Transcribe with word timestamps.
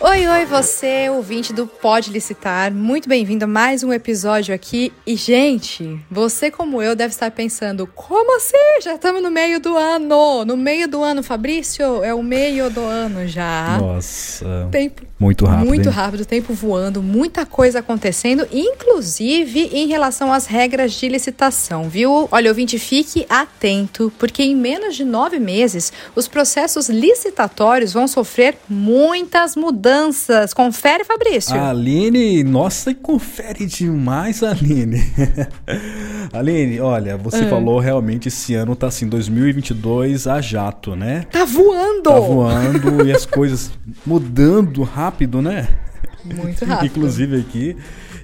Oi, 0.00 0.28
oi, 0.28 0.46
você, 0.46 1.10
ouvinte 1.10 1.52
do 1.52 1.66
Pode 1.66 2.12
Licitar. 2.12 2.72
Muito 2.72 3.08
bem-vindo 3.08 3.44
a 3.44 3.48
mais 3.48 3.82
um 3.82 3.92
episódio 3.92 4.54
aqui. 4.54 4.92
E, 5.04 5.16
gente, 5.16 5.98
você, 6.08 6.52
como 6.52 6.80
eu, 6.80 6.94
deve 6.94 7.12
estar 7.12 7.32
pensando: 7.32 7.84
como 7.84 8.36
assim? 8.36 8.80
Já 8.80 8.94
estamos 8.94 9.20
no 9.20 9.28
meio 9.28 9.58
do 9.58 9.76
ano. 9.76 10.44
No 10.44 10.56
meio 10.56 10.86
do 10.86 11.02
ano, 11.02 11.20
Fabrício, 11.24 12.04
é 12.04 12.14
o 12.14 12.22
meio 12.22 12.70
do 12.70 12.80
ano 12.80 13.26
já. 13.26 13.76
Nossa. 13.80 14.68
Tempo 14.70 15.02
muito 15.18 15.44
rápido. 15.44 15.66
Muito 15.66 15.88
hein? 15.88 15.94
rápido, 15.94 16.24
tempo 16.24 16.52
voando, 16.52 17.02
muita 17.02 17.44
coisa 17.44 17.80
acontecendo, 17.80 18.46
inclusive 18.52 19.68
em 19.72 19.88
relação 19.88 20.32
às 20.32 20.46
regras 20.46 20.92
de 20.92 21.08
licitação, 21.08 21.88
viu? 21.88 22.28
Olha, 22.30 22.50
ouvinte, 22.50 22.78
fique 22.78 23.26
atento, 23.28 24.12
porque 24.16 24.44
em 24.44 24.54
menos 24.54 24.94
de 24.94 25.04
nove 25.04 25.40
meses, 25.40 25.92
os 26.14 26.28
processos 26.28 26.88
licitatórios 26.88 27.92
vão 27.92 28.06
sofrer 28.06 28.56
muitas 28.68 29.56
mudanças. 29.56 29.87
Confere, 30.54 31.04
Fabrício. 31.04 31.58
Aline, 31.58 32.42
nossa, 32.44 32.94
confere 32.94 33.66
demais, 33.66 34.42
Aline. 34.42 35.02
Aline, 36.32 36.80
olha, 36.80 37.16
você 37.16 37.44
é. 37.44 37.48
falou 37.48 37.78
realmente 37.78 38.28
esse 38.28 38.54
ano 38.54 38.76
tá 38.76 38.88
assim, 38.88 39.08
2022 39.08 40.26
a 40.26 40.40
jato, 40.40 40.94
né? 40.94 41.26
Tá 41.30 41.44
voando! 41.44 42.02
Tá 42.02 42.18
voando 42.18 43.06
e 43.06 43.12
as 43.12 43.26
coisas 43.26 43.72
mudando 44.06 44.82
rápido 44.82 45.08
rápido, 45.08 45.42
né? 45.42 45.68
Muito 46.24 46.64
rápido. 46.64 46.86
Inclusive 46.96 47.40
aqui. 47.40 47.76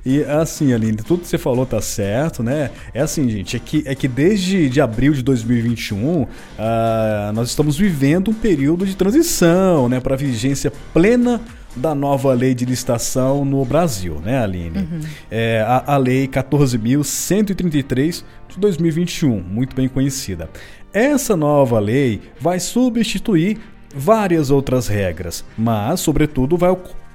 E 0.05 0.23
assim, 0.23 0.73
Aline, 0.73 0.99
tudo 0.99 1.23
que 1.23 1.29
você 1.29 1.39
falou 1.39 1.65
tá 1.65 1.81
certo, 1.81 2.43
né? 2.43 2.71
É 2.93 3.01
assim, 3.01 3.29
gente, 3.29 3.57
é 3.57 3.59
que, 3.59 3.83
é 3.87 3.95
que 3.95 4.07
desde 4.07 4.69
de 4.69 4.81
abril 4.81 5.15
de 5.15 5.23
2021 5.23 6.23
uh, 6.23 6.29
ah, 6.59 7.33
nós 7.35 7.49
estamos 7.49 7.79
vivendo 7.79 8.31
um 8.31 8.35
período 8.35 8.85
de 8.85 8.95
transição, 8.95 9.89
né, 9.89 10.01
para 10.01 10.15
vigência 10.15 10.71
plena 10.93 11.41
da 11.75 11.95
nova 11.95 12.33
lei 12.35 12.55
de 12.55 12.65
licitação 12.65 13.45
no 13.45 13.65
Brasil, 13.65 14.21
né, 14.23 14.43
Aline? 14.43 14.79
Uhum. 14.79 15.01
É, 15.31 15.65
a, 15.67 15.95
a 15.95 15.97
lei 15.97 16.28
14.133 16.28 18.25
de 18.48 18.59
2021, 18.59 19.43
muito 19.43 19.75
bem 19.75 19.89
conhecida. 19.89 20.48
Essa 20.93 21.34
nova 21.37 21.81
lei 21.81 22.21
vai 22.39 22.61
substituir 22.61 23.59
várias 23.95 24.50
outras 24.50 24.87
regras, 24.87 25.45
mas, 25.56 26.00
sobretudo, 26.00 26.56
vai 26.56 26.71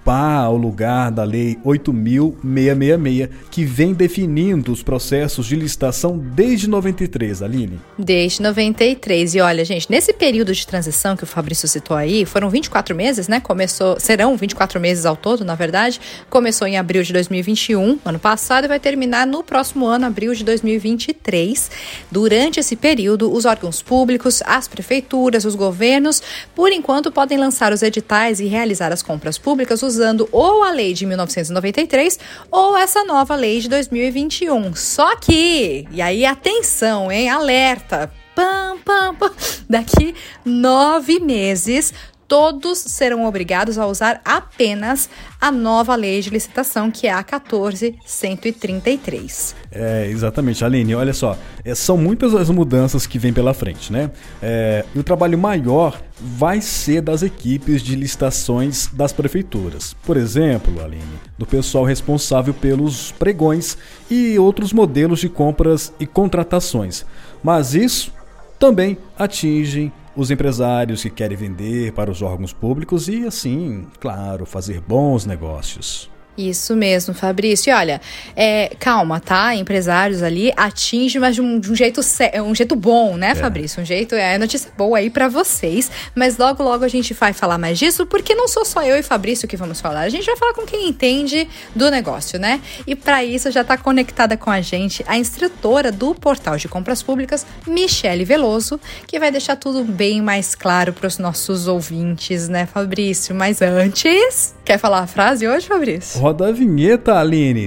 ocupar 0.10 0.50
o 0.52 0.58
lugar 0.58 1.12
da 1.12 1.24
Lei 1.24 1.58
8.666, 1.64 3.30
que 3.52 3.64
vem 3.64 3.94
definindo 3.94 4.72
os 4.72 4.82
processos 4.82 5.46
de 5.46 5.56
licitação 5.56 6.18
desde 6.18 6.68
93, 6.68 7.44
Aline. 7.44 7.80
Desde 7.98 8.42
93. 8.42 9.36
E 9.36 9.42
olha, 9.42 9.64
gente, 9.64 9.90
nesse 9.90 10.12
período 10.12 10.52
de 10.52 10.66
transição 10.66 11.16
que 11.16 11.24
o 11.24 11.28
Fabrício 11.28 11.68
citou 11.68 11.96
aí, 11.96 12.26
foram 12.26 12.50
24 12.50 12.96
meses, 12.96 13.28
né? 13.28 13.40
Começou, 13.40 14.00
serão 14.00 14.36
24 14.36 14.80
meses 14.80 15.06
ao 15.06 15.16
todo, 15.16 15.46
na 15.46 15.54
verdade. 15.54 16.02
Começou 16.30 16.68
em 16.68 16.78
abril 16.78 17.04
de 17.04 17.14
2021, 17.14 18.00
ano 18.04 18.20
passado, 18.20 18.66
e 18.66 18.68
vai 18.68 18.80
terminar 18.80 19.28
no 19.28 19.44
próximo 19.44 19.86
ano, 19.86 20.08
abril 20.08 20.34
de 20.34 20.44
2023. 20.44 21.70
Durante 22.10 22.60
esse 22.60 22.76
período, 22.76 23.32
os 23.32 23.46
órgãos 23.46 23.82
públicos, 23.82 24.42
as 24.46 24.68
prefeituras, 24.68 25.46
os 25.46 25.54
governos, 25.54 26.22
por 26.56 26.72
enquanto, 26.72 27.12
podem 27.12 27.38
lançar 27.38 27.72
os 27.72 27.84
editais 27.84 28.40
e 28.40 28.46
realizar 28.46 28.92
as 28.92 29.04
compras 29.04 29.38
públicas 29.38 29.84
usando 29.84 29.99
ou 30.32 30.64
a 30.64 30.72
lei 30.72 30.94
de 30.94 31.06
1993 31.06 32.20
ou 32.52 32.78
essa 32.78 33.04
nova 33.04 33.36
lei 33.36 33.60
de 33.60 33.70
2021. 33.70 34.76
Só 34.76 35.16
que, 35.16 35.88
e 35.92 36.02
aí 36.02 36.26
atenção, 36.26 37.12
hein? 37.12 37.30
Alerta! 37.30 38.12
Pam, 38.36 38.78
pam, 38.86 39.16
pam. 39.16 39.32
Daqui 39.70 40.16
nove 40.46 41.20
meses, 41.20 41.94
todos 42.30 42.78
serão 42.78 43.26
obrigados 43.26 43.78
a 43.80 43.88
usar 43.88 44.22
apenas 44.24 45.10
a 45.42 45.52
nova 45.52 45.96
lei 45.96 46.22
de 46.22 46.30
licitação, 46.30 46.92
que 46.92 47.08
é 47.08 47.12
a 47.12 47.24
14133. 47.24 49.56
É, 49.72 50.08
exatamente, 50.08 50.64
Aline, 50.64 50.94
olha 50.94 51.14
só, 51.14 51.36
é, 51.66 51.74
são 51.74 51.98
muitas 51.98 52.36
as 52.36 52.52
mudanças 52.52 53.08
que 53.08 53.18
vêm 53.18 53.34
pela 53.34 53.56
frente, 53.56 53.92
né? 53.92 54.12
É, 54.42 54.86
o 54.96 55.02
trabalho 55.02 55.40
maior 55.40 56.00
vai 56.20 56.62
ser 56.62 57.02
das 57.02 57.24
equipes 57.24 57.82
de 57.82 57.96
licitações 57.96 58.86
das 58.94 59.12
prefeituras. 59.12 59.96
Por 60.06 60.16
exemplo, 60.16 60.84
Aline, 60.84 61.02
do 61.36 61.48
pessoal 61.48 61.84
responsável 61.84 62.54
pelos 62.54 63.12
pregões 63.14 63.76
e 64.10 64.38
outros 64.38 64.72
modelos 64.72 65.20
de 65.20 65.30
compras 65.30 65.92
e 66.00 66.06
contratações. 66.06 67.04
Mas 67.44 67.74
isso 67.74 68.14
também 68.60 69.00
atinge 69.18 69.92
os 70.20 70.30
empresários 70.30 71.02
que 71.02 71.10
querem 71.10 71.38
vender 71.38 71.94
para 71.94 72.12
os 72.12 72.22
órgãos 72.22 72.52
públicos 72.52 73.08
e, 73.08 73.26
assim, 73.26 73.88
claro, 74.02 74.46
fazer 74.46 74.82
bons 74.82 75.26
negócios. 75.26 76.10
Isso 76.38 76.74
mesmo, 76.76 77.14
Fabrício. 77.14 77.70
E 77.70 77.74
olha, 77.74 78.00
é, 78.36 78.72
calma, 78.80 79.20
tá? 79.20 79.54
Empresários 79.56 80.24
ali 80.24 80.54
atinge, 80.56 81.20
mas 81.20 81.36
de 81.36 81.42
um, 81.42 81.60
de 81.60 81.72
um 81.72 81.76
jeito 81.76 82.00
um 82.46 82.56
jeito 82.56 82.76
bom, 82.76 83.18
né, 83.18 83.32
é. 83.32 83.36
Fabrício? 83.36 83.82
Um 83.82 83.86
jeito 83.86 84.16
é 84.16 84.38
notícia 84.38 84.72
boa 84.78 85.00
aí 85.00 85.10
para 85.10 85.28
vocês. 85.28 85.92
Mas 86.16 86.38
logo, 86.38 86.64
logo 86.64 86.86
a 86.86 86.88
gente 86.88 87.14
vai 87.14 87.34
falar 87.34 87.58
mais 87.58 87.78
disso, 87.78 88.06
porque 88.06 88.34
não 88.36 88.48
sou 88.48 88.64
só 88.64 88.82
eu 88.84 88.98
e 88.98 89.04
Fabrício 89.04 89.48
que 89.48 89.58
vamos 89.58 89.82
falar. 89.82 90.02
A 90.02 90.10
gente 90.10 90.26
vai 90.26 90.38
falar 90.38 90.54
com 90.54 90.66
quem 90.66 90.88
entende 90.88 91.48
do 91.76 91.92
negócio, 91.92 92.40
né? 92.40 92.62
E 92.88 92.96
para 92.96 93.24
isso 93.24 93.52
já 93.52 93.62
está 93.62 93.78
conectada 93.78 94.38
com 94.38 94.50
a 94.50 94.62
gente 94.62 95.04
a 95.08 95.18
instrutora 95.18 95.92
do 95.92 96.16
portal 96.16 96.56
de 96.56 96.68
compras 96.68 97.04
públicas, 97.04 97.46
Michele 97.68 98.24
Veloso, 98.24 98.80
que 99.06 99.20
vai 99.20 99.32
deixar 99.32 99.56
tudo 99.58 99.84
bem 99.84 100.22
mais 100.22 100.56
claro 100.56 100.94
para 100.94 101.08
os 101.08 101.18
nossos 101.18 101.68
ouvintes, 101.68 102.48
né, 102.48 102.66
Fabrício? 102.66 103.36
Mas 103.36 103.62
antes, 103.62 104.56
quer 104.70 104.78
falar 104.78 105.00
a 105.00 105.08
frase 105.08 105.48
hoje, 105.48 105.66
Fabrício? 105.66 106.22
Roda 106.22 106.50
a 106.50 106.52
vinheta, 106.52 107.18
Aline. 107.20 107.66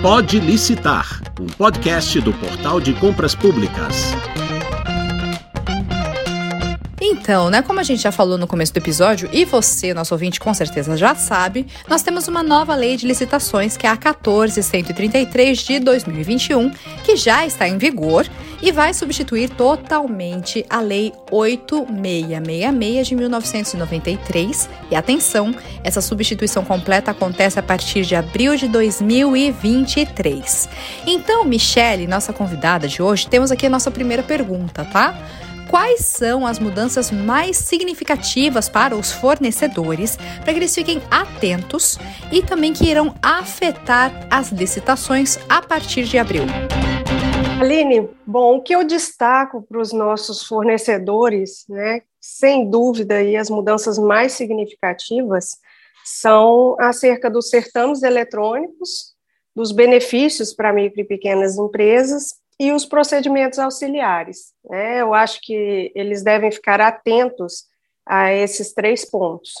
Pode 0.00 0.40
licitar, 0.40 1.20
um 1.38 1.46
podcast 1.46 2.18
do 2.22 2.32
Portal 2.32 2.80
de 2.80 2.94
Compras 2.94 3.34
Públicas. 3.34 4.14
Então, 7.10 7.48
né, 7.48 7.62
como 7.62 7.80
a 7.80 7.82
gente 7.82 8.02
já 8.02 8.12
falou 8.12 8.36
no 8.36 8.46
começo 8.46 8.70
do 8.70 8.76
episódio, 8.76 9.30
e 9.32 9.46
você, 9.46 9.94
nosso 9.94 10.14
ouvinte, 10.14 10.38
com 10.38 10.52
certeza 10.52 10.94
já 10.94 11.14
sabe, 11.14 11.66
nós 11.88 12.02
temos 12.02 12.28
uma 12.28 12.42
nova 12.42 12.74
lei 12.74 12.98
de 12.98 13.06
licitações, 13.06 13.78
que 13.78 13.86
é 13.86 13.90
a 13.90 13.96
14133 13.96 15.58
de 15.58 15.80
2021, 15.80 16.70
que 17.02 17.16
já 17.16 17.46
está 17.46 17.66
em 17.66 17.78
vigor 17.78 18.28
e 18.60 18.70
vai 18.70 18.92
substituir 18.92 19.48
totalmente 19.48 20.66
a 20.68 20.80
lei 20.80 21.14
8666 21.30 23.06
de 23.06 23.16
1993. 23.16 24.68
E 24.90 24.96
atenção, 24.96 25.54
essa 25.82 26.02
substituição 26.02 26.62
completa 26.62 27.12
acontece 27.12 27.58
a 27.58 27.62
partir 27.62 28.04
de 28.04 28.14
abril 28.14 28.54
de 28.54 28.68
2023. 28.68 30.68
Então, 31.06 31.42
Michele, 31.44 32.06
nossa 32.06 32.34
convidada 32.34 32.86
de 32.86 33.00
hoje, 33.00 33.26
temos 33.26 33.50
aqui 33.50 33.64
a 33.64 33.70
nossa 33.70 33.90
primeira 33.90 34.22
pergunta, 34.22 34.84
tá? 34.84 35.18
Quais 35.68 36.06
são 36.06 36.46
as 36.46 36.58
mudanças 36.58 37.10
mais 37.10 37.56
significativas 37.56 38.68
para 38.68 38.96
os 38.96 39.12
fornecedores, 39.12 40.16
para 40.42 40.52
que 40.52 40.58
eles 40.58 40.74
fiquem 40.74 41.02
atentos 41.10 41.98
e 42.32 42.42
também 42.42 42.72
que 42.72 42.90
irão 42.90 43.14
afetar 43.22 44.26
as 44.30 44.50
licitações 44.50 45.38
a 45.48 45.60
partir 45.60 46.04
de 46.04 46.18
abril. 46.18 46.44
Aline, 47.60 48.08
bom, 48.26 48.56
o 48.56 48.62
que 48.62 48.74
eu 48.74 48.84
destaco 48.84 49.62
para 49.62 49.80
os 49.80 49.92
nossos 49.92 50.44
fornecedores, 50.44 51.64
né, 51.68 52.02
sem 52.20 52.68
dúvida, 52.70 53.16
aí, 53.16 53.36
as 53.36 53.50
mudanças 53.50 53.98
mais 53.98 54.32
significativas 54.32 55.58
são 56.04 56.76
acerca 56.80 57.30
dos 57.30 57.50
certames 57.50 58.02
eletrônicos, 58.02 59.14
dos 59.54 59.72
benefícios 59.72 60.54
para 60.54 60.72
micro 60.72 61.00
e 61.00 61.04
pequenas 61.04 61.58
empresas 61.58 62.37
e 62.58 62.72
os 62.72 62.84
procedimentos 62.84 63.58
auxiliares. 63.58 64.52
Né? 64.68 65.00
Eu 65.00 65.14
acho 65.14 65.40
que 65.42 65.92
eles 65.94 66.22
devem 66.22 66.50
ficar 66.50 66.80
atentos 66.80 67.64
a 68.04 68.32
esses 68.32 68.72
três 68.72 69.04
pontos. 69.04 69.52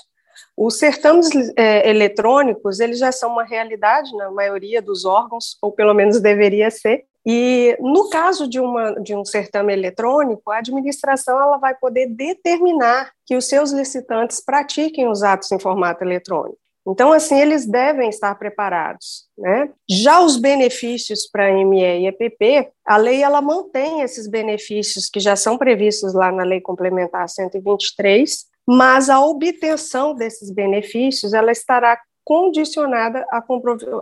Os 0.56 0.78
certames 0.78 1.28
é, 1.56 1.88
eletrônicos, 1.88 2.80
eles 2.80 2.98
já 2.98 3.12
são 3.12 3.30
uma 3.32 3.44
realidade 3.44 4.14
na 4.16 4.30
maioria 4.30 4.82
dos 4.82 5.04
órgãos, 5.04 5.56
ou 5.62 5.70
pelo 5.70 5.94
menos 5.94 6.20
deveria 6.20 6.70
ser, 6.70 7.04
e 7.30 7.76
no 7.78 8.08
caso 8.08 8.48
de, 8.48 8.58
uma, 8.58 8.92
de 9.02 9.14
um 9.14 9.22
certame 9.22 9.72
eletrônico, 9.72 10.50
a 10.50 10.58
administração 10.58 11.38
ela 11.38 11.58
vai 11.58 11.74
poder 11.74 12.06
determinar 12.06 13.12
que 13.26 13.36
os 13.36 13.44
seus 13.44 13.70
licitantes 13.70 14.40
pratiquem 14.40 15.06
os 15.06 15.22
atos 15.22 15.52
em 15.52 15.58
formato 15.58 16.02
eletrônico. 16.02 16.58
Então, 16.86 17.12
assim, 17.12 17.38
eles 17.38 17.66
devem 17.66 18.08
estar 18.08 18.34
preparados. 18.36 19.26
Né? 19.36 19.70
Já 19.88 20.20
os 20.20 20.36
benefícios 20.36 21.28
para 21.30 21.52
ME 21.52 21.80
e 21.80 22.06
EPP, 22.06 22.70
a 22.86 22.96
lei 22.96 23.22
ela 23.22 23.42
mantém 23.42 24.00
esses 24.00 24.26
benefícios 24.26 25.08
que 25.08 25.20
já 25.20 25.36
são 25.36 25.58
previstos 25.58 26.14
lá 26.14 26.32
na 26.32 26.44
Lei 26.44 26.60
Complementar 26.60 27.28
123, 27.28 28.46
mas 28.66 29.10
a 29.10 29.20
obtenção 29.20 30.14
desses 30.14 30.50
benefícios 30.50 31.34
ela 31.34 31.52
estará 31.52 31.98
condicionada 32.24 33.26
à, 33.30 33.42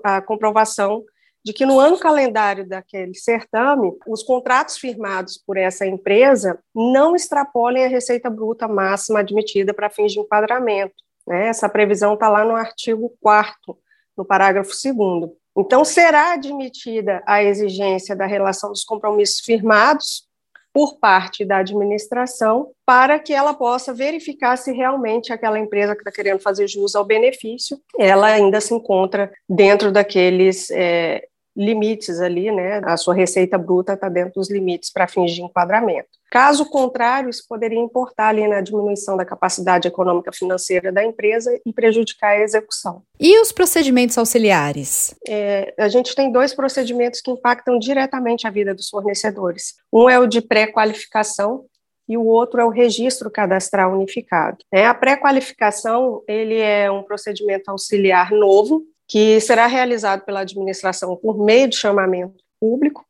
à 0.05 0.21
comprovação 0.21 1.05
de 1.45 1.53
que 1.53 1.65
no 1.65 1.79
ano 1.79 1.97
calendário 1.97 2.69
daquele 2.69 3.15
certame, 3.15 3.93
os 4.09 4.25
contratos 4.25 4.79
firmados 4.79 5.41
por 5.47 5.57
essa 5.57 5.87
empresa 5.87 6.59
não 6.75 7.15
extrapolem 7.15 7.85
a 7.85 7.89
receita 7.89 8.29
bruta 8.29 8.67
máxima 8.67 9.21
admitida 9.21 9.73
para 9.73 9.89
fins 9.89 10.11
de 10.11 10.19
enquadramento 10.19 11.06
Né? 11.27 11.49
Essa 11.49 11.69
previsão 11.69 12.15
está 12.15 12.29
lá 12.29 12.45
no 12.45 12.55
artigo 12.55 13.13
4 13.21 13.77
no 14.17 14.25
parágrafo 14.25 14.71
2 14.71 15.31
Então, 15.57 15.85
será 15.85 16.33
admitida 16.33 17.23
a 17.27 17.43
exigência 17.43 18.17
da 18.17 18.27
relação 18.27 18.71
dos 18.71 18.85
compromissos 18.85 19.41
firmados 19.41 20.27
por 20.73 20.99
parte 20.99 21.43
da 21.43 21.59
administração 21.59 22.71
para 22.85 23.19
que 23.19 23.33
ela 23.33 23.55
possa 23.55 23.95
verificar 23.95 24.59
se 24.59 24.73
realmente 24.73 25.33
aquela 25.33 25.59
empresa 25.59 25.95
que 25.95 26.03
está 26.03 26.13
querendo 26.13 26.39
fazer 26.39 26.69
jus 26.69 26.95
ao 26.95 27.03
benefício, 27.03 27.81
ela 27.99 28.27
ainda 28.27 28.61
se 28.61 28.75
encontra 28.75 29.33
dentro 29.49 29.91
daqueles 29.91 30.71
é, 30.71 31.27
limites 31.57 32.21
ali, 32.21 32.53
né? 32.53 32.83
A 32.85 32.99
sua 32.99 33.15
receita 33.15 33.57
bruta 33.57 33.95
está 33.95 34.11
dentro 34.11 34.35
dos 34.35 34.51
limites 34.51 34.93
para 34.93 35.09
fins 35.09 35.33
de 35.33 35.43
enquadramento. 35.43 36.11
Caso 36.37 36.67
contrário, 36.67 37.31
isso 37.31 37.45
poderia 37.49 37.79
importar 37.79 38.29
ali 38.29 38.47
na 38.47 38.61
diminuição 38.61 39.17
da 39.17 39.25
capacidade 39.25 39.89
econômica 39.89 40.31
financeira 40.31 40.93
da 40.93 41.03
empresa 41.03 41.51
e 41.65 41.73
prejudicar 41.73 42.33
a 42.33 42.41
execução. 42.41 43.03
E 43.19 43.41
os 43.41 43.53
procedimentos 43.53 44.19
auxiliares? 44.19 45.15
É, 45.27 45.73
a 45.79 45.89
gente 45.89 46.15
tem 46.15 46.31
dois 46.31 46.53
procedimentos 46.53 47.23
que 47.23 47.31
impactam 47.31 47.79
diretamente 47.79 48.47
a 48.47 48.51
vida 48.51 48.75
dos 48.75 48.91
fornecedores. 48.91 49.77
Um 49.91 50.11
é 50.11 50.19
o 50.19 50.27
de 50.27 50.43
pré-qualificação, 50.43 51.65
e 52.07 52.19
o 52.19 52.27
outro 52.27 52.61
é 52.61 52.65
o 52.67 52.69
registro 52.69 53.31
cadastral 53.31 53.95
unificado. 53.95 54.59
É, 54.71 54.87
a 54.87 54.93
pré-qualificação 54.93 56.23
ele 56.29 56.59
é 56.59 56.91
um 56.91 57.03
procedimento 57.03 57.71
auxiliar 57.71 58.31
novo 58.31 58.83
que 59.09 59.41
será 59.41 59.67
realizado 59.67 60.23
pela 60.27 60.41
administração 60.41 61.17
por 61.17 61.43
meio 61.43 61.67
de 61.67 61.77
chamamento 61.77 62.45
público, 62.61 63.07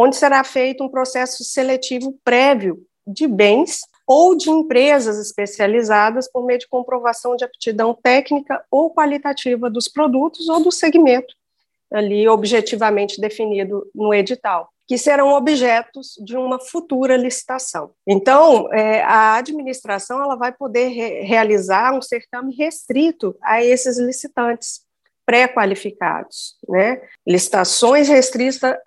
onde 0.00 0.14
será 0.14 0.44
feito 0.44 0.84
um 0.84 0.88
processo 0.88 1.42
seletivo 1.42 2.16
prévio 2.22 2.78
de 3.04 3.26
bens 3.26 3.80
ou 4.06 4.36
de 4.36 4.48
empresas 4.48 5.18
especializadas 5.18 6.30
por 6.30 6.46
meio 6.46 6.60
de 6.60 6.68
comprovação 6.68 7.34
de 7.34 7.44
aptidão 7.44 7.92
técnica 8.00 8.64
ou 8.70 8.94
qualitativa 8.94 9.68
dos 9.68 9.88
produtos 9.88 10.48
ou 10.48 10.62
do 10.62 10.70
segmento 10.70 11.34
ali 11.92 12.28
objetivamente 12.28 13.20
definido 13.20 13.90
no 13.94 14.14
edital, 14.14 14.68
que 14.86 14.96
serão 14.96 15.32
objetos 15.32 16.12
de 16.22 16.36
uma 16.36 16.60
futura 16.60 17.16
licitação. 17.16 17.90
Então, 18.06 18.72
é, 18.72 19.02
a 19.02 19.36
administração 19.36 20.22
ela 20.22 20.36
vai 20.36 20.52
poder 20.52 20.88
re 20.88 21.22
realizar 21.22 21.94
um 21.94 22.02
certame 22.02 22.54
restrito 22.54 23.34
a 23.42 23.64
esses 23.64 23.98
licitantes, 23.98 24.82
pré-qualificados, 25.28 26.56
né? 26.66 27.02
Licitações 27.26 28.08
restritas 28.08 28.78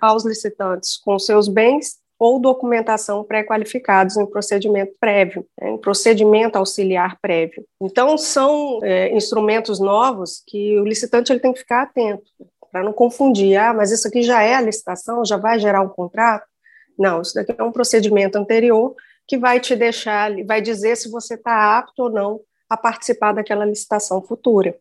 aos 0.00 0.24
licitantes 0.24 0.96
com 0.96 1.18
seus 1.18 1.48
bens 1.48 1.96
ou 2.18 2.40
documentação 2.40 3.22
pré-qualificados 3.22 4.16
em 4.16 4.24
procedimento 4.24 4.94
prévio, 4.98 5.46
né, 5.60 5.68
em 5.68 5.76
procedimento 5.76 6.56
auxiliar 6.56 7.18
prévio. 7.20 7.62
Então, 7.78 8.16
são 8.16 8.80
é, 8.82 9.14
instrumentos 9.14 9.78
novos 9.78 10.42
que 10.46 10.80
o 10.80 10.84
licitante 10.86 11.30
ele 11.30 11.40
tem 11.40 11.52
que 11.52 11.58
ficar 11.58 11.82
atento, 11.82 12.24
para 12.72 12.82
não 12.82 12.94
confundir, 12.94 13.58
ah, 13.58 13.74
mas 13.74 13.90
isso 13.90 14.08
aqui 14.08 14.22
já 14.22 14.42
é 14.42 14.54
a 14.54 14.62
licitação, 14.62 15.26
já 15.26 15.36
vai 15.36 15.58
gerar 15.58 15.82
um 15.82 15.90
contrato? 15.90 16.46
Não, 16.98 17.20
isso 17.20 17.34
daqui 17.34 17.54
é 17.56 17.62
um 17.62 17.70
procedimento 17.70 18.38
anterior 18.38 18.94
que 19.28 19.36
vai 19.36 19.60
te 19.60 19.76
deixar, 19.76 20.32
vai 20.46 20.62
dizer 20.62 20.96
se 20.96 21.10
você 21.10 21.34
está 21.34 21.76
apto 21.76 22.04
ou 22.04 22.10
não 22.10 22.40
a 22.66 22.78
participar 22.78 23.32
daquela 23.32 23.66
licitação 23.66 24.22
futura. 24.22 24.74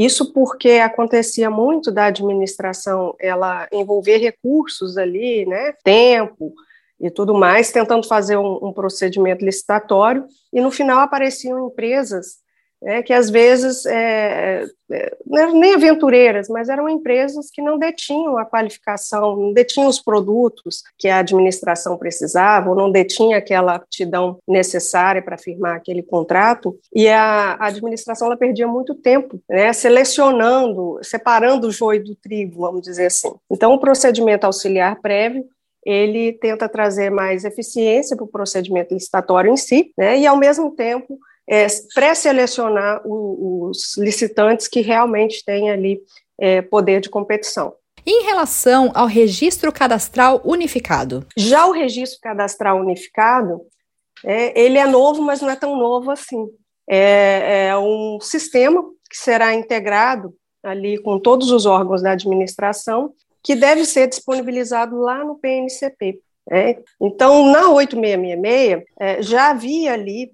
Isso 0.00 0.32
porque 0.32 0.70
acontecia 0.70 1.50
muito 1.50 1.92
da 1.92 2.06
administração 2.06 3.14
ela 3.20 3.68
envolver 3.70 4.16
recursos 4.16 4.96
ali, 4.96 5.44
né, 5.44 5.74
tempo 5.84 6.54
e 6.98 7.10
tudo 7.10 7.34
mais, 7.34 7.70
tentando 7.70 8.08
fazer 8.08 8.38
um, 8.38 8.58
um 8.62 8.72
procedimento 8.72 9.44
licitatório, 9.44 10.24
e 10.50 10.58
no 10.58 10.70
final 10.70 11.00
apareciam 11.00 11.66
empresas 11.66 12.38
né, 12.82 13.02
que 13.02 13.12
às 13.12 13.28
vezes, 13.28 13.84
é, 13.86 14.64
é, 14.90 15.16
é 15.32 15.46
nem 15.52 15.74
aventureiras, 15.74 16.48
mas 16.48 16.68
eram 16.68 16.88
empresas 16.88 17.50
que 17.50 17.60
não 17.60 17.78
detinham 17.78 18.38
a 18.38 18.44
qualificação, 18.44 19.36
não 19.36 19.52
detinham 19.52 19.88
os 19.88 20.00
produtos 20.00 20.82
que 20.98 21.08
a 21.08 21.18
administração 21.18 21.96
precisava, 21.96 22.70
ou 22.70 22.76
não 22.76 22.90
detinha 22.90 23.36
aquela 23.36 23.74
aptidão 23.74 24.38
necessária 24.48 25.22
para 25.22 25.38
firmar 25.38 25.76
aquele 25.76 26.02
contrato, 26.02 26.78
e 26.94 27.08
a, 27.08 27.56
a 27.60 27.66
administração 27.66 28.26
ela 28.26 28.36
perdia 28.36 28.66
muito 28.66 28.94
tempo, 28.94 29.40
né, 29.48 29.72
selecionando, 29.72 30.98
separando 31.02 31.68
o 31.68 31.72
joio 31.72 32.02
do 32.02 32.14
trigo, 32.14 32.62
vamos 32.62 32.82
dizer 32.82 33.06
assim. 33.06 33.32
Então, 33.50 33.72
o 33.72 33.78
procedimento 33.80 34.44
auxiliar 34.44 35.00
prévio 35.00 35.44
ele 35.84 36.32
tenta 36.32 36.68
trazer 36.68 37.10
mais 37.10 37.44
eficiência 37.44 38.16
para 38.16 38.24
o 38.24 38.28
procedimento 38.28 38.92
licitatório 38.92 39.50
em 39.50 39.56
si, 39.56 39.92
né, 39.96 40.18
e 40.18 40.26
ao 40.26 40.36
mesmo 40.36 40.70
tempo 40.72 41.18
é, 41.50 41.66
pré-selecionar 41.92 43.02
os 43.04 43.96
licitantes 43.98 44.68
que 44.68 44.80
realmente 44.80 45.44
têm 45.44 45.68
ali 45.68 46.00
é, 46.38 46.62
poder 46.62 47.00
de 47.00 47.10
competição. 47.10 47.74
Em 48.06 48.24
relação 48.24 48.92
ao 48.94 49.06
registro 49.06 49.72
cadastral 49.72 50.40
unificado? 50.44 51.26
Já 51.36 51.66
o 51.66 51.72
registro 51.72 52.20
cadastral 52.20 52.78
unificado, 52.78 53.60
é, 54.24 54.58
ele 54.58 54.78
é 54.78 54.86
novo, 54.86 55.20
mas 55.20 55.42
não 55.42 55.50
é 55.50 55.56
tão 55.56 55.76
novo 55.76 56.12
assim. 56.12 56.48
É, 56.88 57.66
é, 57.66 57.76
um 57.76 58.18
sistema 58.20 58.82
que 59.10 59.16
será 59.16 59.52
integrado 59.52 60.32
ali 60.62 60.98
com 60.98 61.18
todos 61.18 61.50
os 61.50 61.66
órgãos 61.66 62.00
da 62.00 62.12
administração, 62.12 63.12
que 63.42 63.56
deve 63.56 63.84
ser 63.84 64.06
disponibilizado 64.06 64.96
lá 64.98 65.24
no 65.24 65.36
PNCP. 65.36 66.20
É. 66.50 66.78
Então, 67.00 67.50
na 67.50 67.70
8666, 67.70 68.84
é, 68.98 69.22
já 69.22 69.50
havia 69.50 69.92
ali 69.92 70.32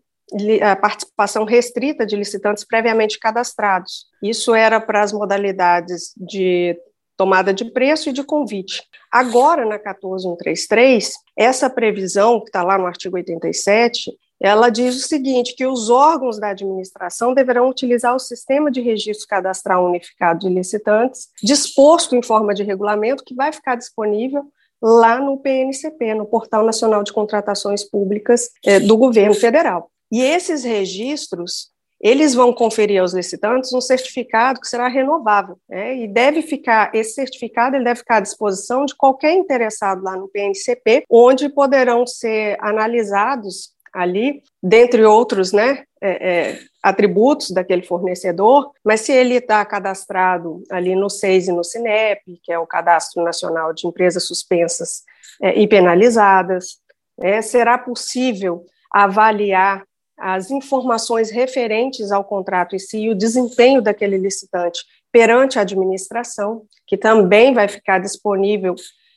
a 0.63 0.77
participação 0.77 1.45
restrita 1.45 2.07
de 2.07 2.17
licitantes 2.17 2.65
previamente 2.65 3.19
cadastrados. 3.19 4.07
Isso 4.23 4.55
era 4.55 4.81
para 4.81 5.03
as 5.03 5.13
modalidades 5.13 6.13
de 6.17 6.77
tomada 7.17 7.53
de 7.53 7.65
preço 7.65 8.11
e 8.11 8.13
de 8.13 8.23
convite. 8.23 8.83
Agora, 9.11 9.65
na 9.65 9.79
14133, 9.79 11.15
essa 11.37 11.71
previsão, 11.71 12.41
que 12.41 12.49
está 12.49 12.63
lá 12.63 12.77
no 12.77 12.87
artigo 12.87 13.17
87, 13.17 14.13
ela 14.39 14.69
diz 14.69 14.97
o 14.97 15.09
seguinte, 15.09 15.55
que 15.55 15.67
os 15.67 15.89
órgãos 15.89 16.39
da 16.39 16.51
administração 16.51 17.33
deverão 17.33 17.71
utilizar 17.71 18.15
o 18.15 18.19
sistema 18.19 18.71
de 18.71 18.83
registro 18.83 19.27
cadastral 19.27 19.87
unificado 19.87 20.41
de 20.41 20.49
licitantes, 20.49 21.29
disposto 21.43 22.15
em 22.15 22.23
forma 22.23 22.53
de 22.53 22.63
regulamento, 22.63 23.25
que 23.25 23.35
vai 23.35 23.51
ficar 23.53 23.77
disponível 23.77 24.45
lá 24.83 25.19
no 25.19 25.39
PNCP, 25.39 26.15
no 26.15 26.27
Portal 26.27 26.65
Nacional 26.65 27.03
de 27.03 27.13
Contratações 27.13 27.83
Públicas 27.83 28.51
é, 28.65 28.79
do 28.79 28.97
Governo 28.99 29.35
Federal. 29.35 29.91
E 30.11 30.23
esses 30.23 30.65
registros, 30.65 31.71
eles 32.01 32.35
vão 32.35 32.53
conferir 32.53 33.01
aos 33.01 33.15
licitantes 33.15 33.73
um 33.73 33.81
certificado 33.81 34.61
que 34.61 34.69
será 34.69 34.87
renovável, 34.89 35.59
né? 35.69 35.97
e 35.97 36.07
deve 36.07 36.43
ficar, 36.43 36.95
esse 36.95 37.15
certificado 37.15 37.75
ele 37.75 37.85
deve 37.85 38.01
ficar 38.01 38.19
à 38.19 38.21
disposição 38.21 38.85
de 38.85 38.95
qualquer 38.95 39.33
interessado 39.33 40.03
lá 40.03 40.17
no 40.17 40.29
PNCP, 40.29 41.05
onde 41.11 41.49
poderão 41.49 42.07
ser 42.07 42.57
analisados 42.61 43.75
ali, 43.97 44.43
dentre 44.63 45.03
outros, 45.05 45.53
né, 45.53 45.85
é, 46.03 46.11
é, 46.11 46.59
atributos 46.83 47.51
daquele 47.51 47.83
fornecedor, 47.83 48.71
mas 48.85 49.01
se 49.01 49.11
ele 49.11 49.37
está 49.37 49.65
cadastrado 49.65 50.63
ali 50.71 50.95
no 50.95 51.09
SEIS 51.09 51.49
e 51.49 51.53
no 51.53 51.65
CINEP, 51.65 52.39
que 52.43 52.53
é 52.53 52.59
o 52.59 52.67
Cadastro 52.67 53.25
Nacional 53.25 53.73
de 53.73 53.87
Empresas 53.87 54.27
Suspensas 54.27 55.03
é, 55.43 55.59
e 55.59 55.67
Penalizadas, 55.67 56.77
né, 57.19 57.41
será 57.41 57.79
possível 57.79 58.67
avaliar 58.93 59.83
as 60.19 60.51
informações 60.51 61.31
referentes 61.31 62.11
ao 62.11 62.25
contrato 62.25 62.75
em 62.75 62.79
si 62.79 63.01
e 63.01 63.11
o 63.11 63.15
desempenho 63.15 63.83
daquele 63.83 64.17
licitante 64.17 64.85
perante 65.13 65.59
a 65.59 65.63
administração, 65.63 66.63
que 66.87 66.97
também 66.97 67.55
vai 67.55 67.69
ficar 67.69 67.99
disponível 67.99 68.75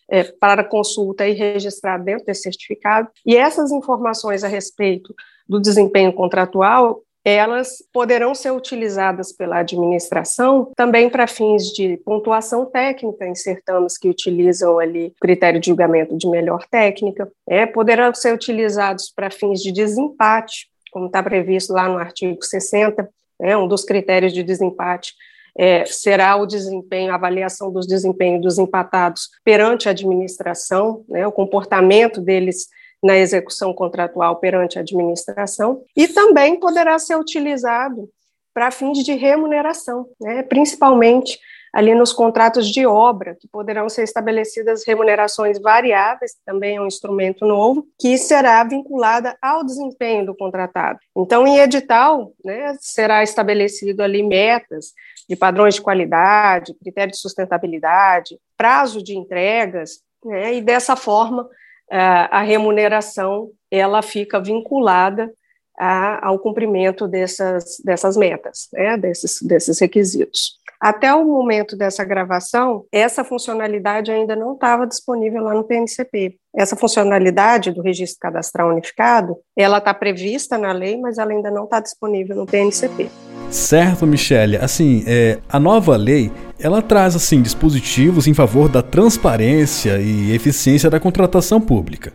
é, 0.10 0.24
para 0.24 0.64
consulta 0.64 1.28
e 1.28 1.34
registrar 1.34 1.98
dentro 1.98 2.26
desse 2.26 2.44
certificado. 2.44 3.10
E 3.26 3.36
essas 3.36 3.72
informações 3.72 4.44
a 4.44 4.48
respeito 4.48 5.14
do 5.48 5.60
desempenho 5.60 6.14
contratual, 6.14 7.02
elas 7.24 7.84
poderão 7.94 8.34
ser 8.34 8.52
utilizadas 8.52 9.34
pela 9.34 9.60
administração 9.60 10.72
também 10.76 11.10
para 11.10 11.28
fins 11.28 11.66
de 11.66 11.98
pontuação 11.98 12.66
técnica 12.66 13.28
em 13.28 13.36
certames 13.36 13.98
que 13.98 14.10
utilizam 14.10 14.80
ali 14.80 15.14
critério 15.20 15.60
de 15.60 15.68
julgamento 15.68 16.18
de 16.18 16.30
melhor 16.30 16.66
técnica, 16.70 17.30
é, 17.48 17.66
poderão 17.66 18.14
ser 18.14 18.34
utilizados 18.34 19.12
para 19.14 19.30
fins 19.30 19.62
de 19.62 19.72
desempate, 19.72 20.69
como 20.92 21.08
está 21.08 21.22
previsto 21.22 21.74
lá 21.74 21.88
no 21.88 21.98
artigo 21.98 22.44
60, 22.44 23.10
né, 23.40 23.58
um 23.58 23.68
dos 23.68 23.84
critérios 23.84 24.34
de 24.34 24.44
desempate 24.44 25.14
é, 25.58 25.86
será 25.86 26.36
o 26.36 26.46
desempenho, 26.46 27.12
a 27.12 27.16
avaliação 27.16 27.72
dos 27.72 27.88
desempenhos 27.88 28.42
dos 28.42 28.58
empatados 28.58 29.30
perante 29.44 29.88
a 29.88 29.92
administração, 29.92 31.04
né, 31.10 31.26
o 31.28 31.32
comportamento 31.32 32.22
deles 32.22 32.68
na 33.04 33.18
execução 33.18 33.74
contratual 33.74 34.38
perante 34.38 34.78
a 34.78 34.82
administração, 34.82 35.84
e 35.96 36.08
também 36.08 36.60
poderá 36.60 37.00
ser 37.00 37.16
utilizado 37.16 38.10
para 38.54 38.72
fins 38.72 39.04
de 39.04 39.14
remuneração, 39.14 40.08
né, 40.20 40.44
principalmente 40.44 41.40
ali 41.74 41.94
nos 41.94 42.12
contratos 42.12 42.68
de 42.68 42.86
obra, 42.86 43.36
que 43.40 43.48
poderão 43.48 43.90
ser 43.90 44.04
estabelecidas 44.04 44.84
remunerações 44.86 45.60
variáveis, 45.60 46.36
também 46.46 46.78
é 46.78 46.82
um 46.82 46.88
instrumento 46.88 47.46
novo, 47.46 47.88
que 48.00 48.18
será 48.18 48.64
vinculada 48.64 49.38
ao 49.42 49.64
desempenho 49.64 50.26
do 50.26 50.36
contratado. 50.36 51.00
Então, 51.16 51.46
em 51.48 51.60
edital, 51.60 52.34
né, 52.44 52.76
será 52.80 53.24
estabelecido 53.24 54.02
ali 54.02 54.24
metas 54.24 54.94
de 55.28 55.36
padrões 55.36 55.76
de 55.76 55.82
qualidade, 55.82 56.74
critério 56.76 57.12
de 57.12 57.20
sustentabilidade, 57.20 58.40
prazo 58.58 59.04
de 59.04 59.16
entregas, 59.16 60.00
né, 60.26 60.56
e 60.56 60.62
dessa 60.62 60.96
forma 60.96 61.48
a 61.92 62.42
remuneração 62.42 63.50
ela 63.72 64.04
fica 64.04 64.40
vinculada 64.40 65.34
a, 65.80 66.28
ao 66.28 66.38
cumprimento 66.38 67.08
dessas, 67.08 67.78
dessas 67.84 68.18
metas, 68.18 68.68
né, 68.74 68.98
desses, 68.98 69.42
desses 69.42 69.80
requisitos. 69.80 70.59
Até 70.80 71.14
o 71.14 71.26
momento 71.26 71.76
dessa 71.76 72.06
gravação, 72.06 72.86
essa 72.90 73.22
funcionalidade 73.24 74.12
ainda 74.12 74.34
não 74.34 74.54
estava 74.54 74.88
disponível 74.88 75.44
lá 75.44 75.54
no 75.54 75.66
PNCP. 75.66 76.38
Essa 76.56 76.76
funcionalidade 76.76 77.72
do 77.72 77.82
registro 77.82 78.20
cadastral 78.22 78.70
unificado, 78.70 79.36
ela 79.58 79.80
está 79.80 79.94
prevista 79.94 80.58
na 80.58 80.72
lei, 80.72 80.98
mas 80.98 81.18
ela 81.18 81.32
ainda 81.32 81.52
não 81.52 81.66
está 81.66 81.82
disponível 81.82 82.38
no 82.38 82.46
PNCP. 82.46 83.10
Certo, 83.52 84.08
Michele. 84.08 84.56
Assim, 84.56 85.04
é, 85.06 85.40
a 85.50 85.60
nova 85.60 85.98
lei, 85.98 86.32
ela 86.58 86.82
traz 86.82 87.14
assim 87.14 87.42
dispositivos 87.42 88.26
em 88.26 88.34
favor 88.34 88.70
da 88.70 88.82
transparência 88.82 90.00
e 90.00 90.34
eficiência 90.34 90.90
da 90.90 91.00
contratação 91.00 91.60
pública. 91.60 92.14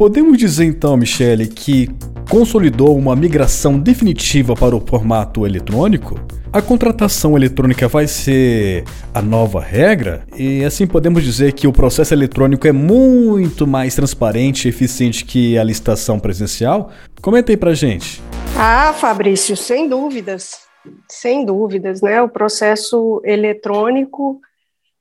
Podemos 0.00 0.38
dizer 0.38 0.64
então, 0.64 0.96
Michele, 0.96 1.46
que 1.46 1.86
consolidou 2.30 2.96
uma 2.96 3.14
migração 3.14 3.78
definitiva 3.78 4.54
para 4.54 4.74
o 4.74 4.80
formato 4.80 5.44
eletrônico? 5.44 6.18
A 6.50 6.62
contratação 6.62 7.36
eletrônica 7.36 7.86
vai 7.86 8.06
ser 8.06 8.84
a 9.12 9.20
nova 9.20 9.60
regra? 9.60 10.24
E 10.34 10.64
assim 10.64 10.86
podemos 10.86 11.22
dizer 11.22 11.52
que 11.52 11.66
o 11.66 11.72
processo 11.72 12.14
eletrônico 12.14 12.66
é 12.66 12.72
muito 12.72 13.66
mais 13.66 13.94
transparente 13.94 14.64
e 14.64 14.68
eficiente 14.70 15.22
que 15.22 15.58
a 15.58 15.62
licitação 15.62 16.18
presencial? 16.18 16.90
Comenta 17.20 17.52
aí 17.52 17.56
pra 17.58 17.74
gente. 17.74 18.22
Ah, 18.56 18.94
Fabrício, 18.94 19.54
sem 19.54 19.86
dúvidas. 19.86 20.62
Sem 21.10 21.44
dúvidas, 21.44 22.00
né? 22.00 22.22
O 22.22 22.28
processo 22.30 23.20
eletrônico 23.22 24.40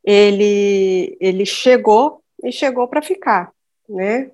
ele 0.04 1.16
ele 1.22 1.46
chegou 1.46 2.20
e 2.44 2.52
chegou 2.52 2.86
para 2.86 3.02
ficar, 3.02 3.50
né? 3.88 4.30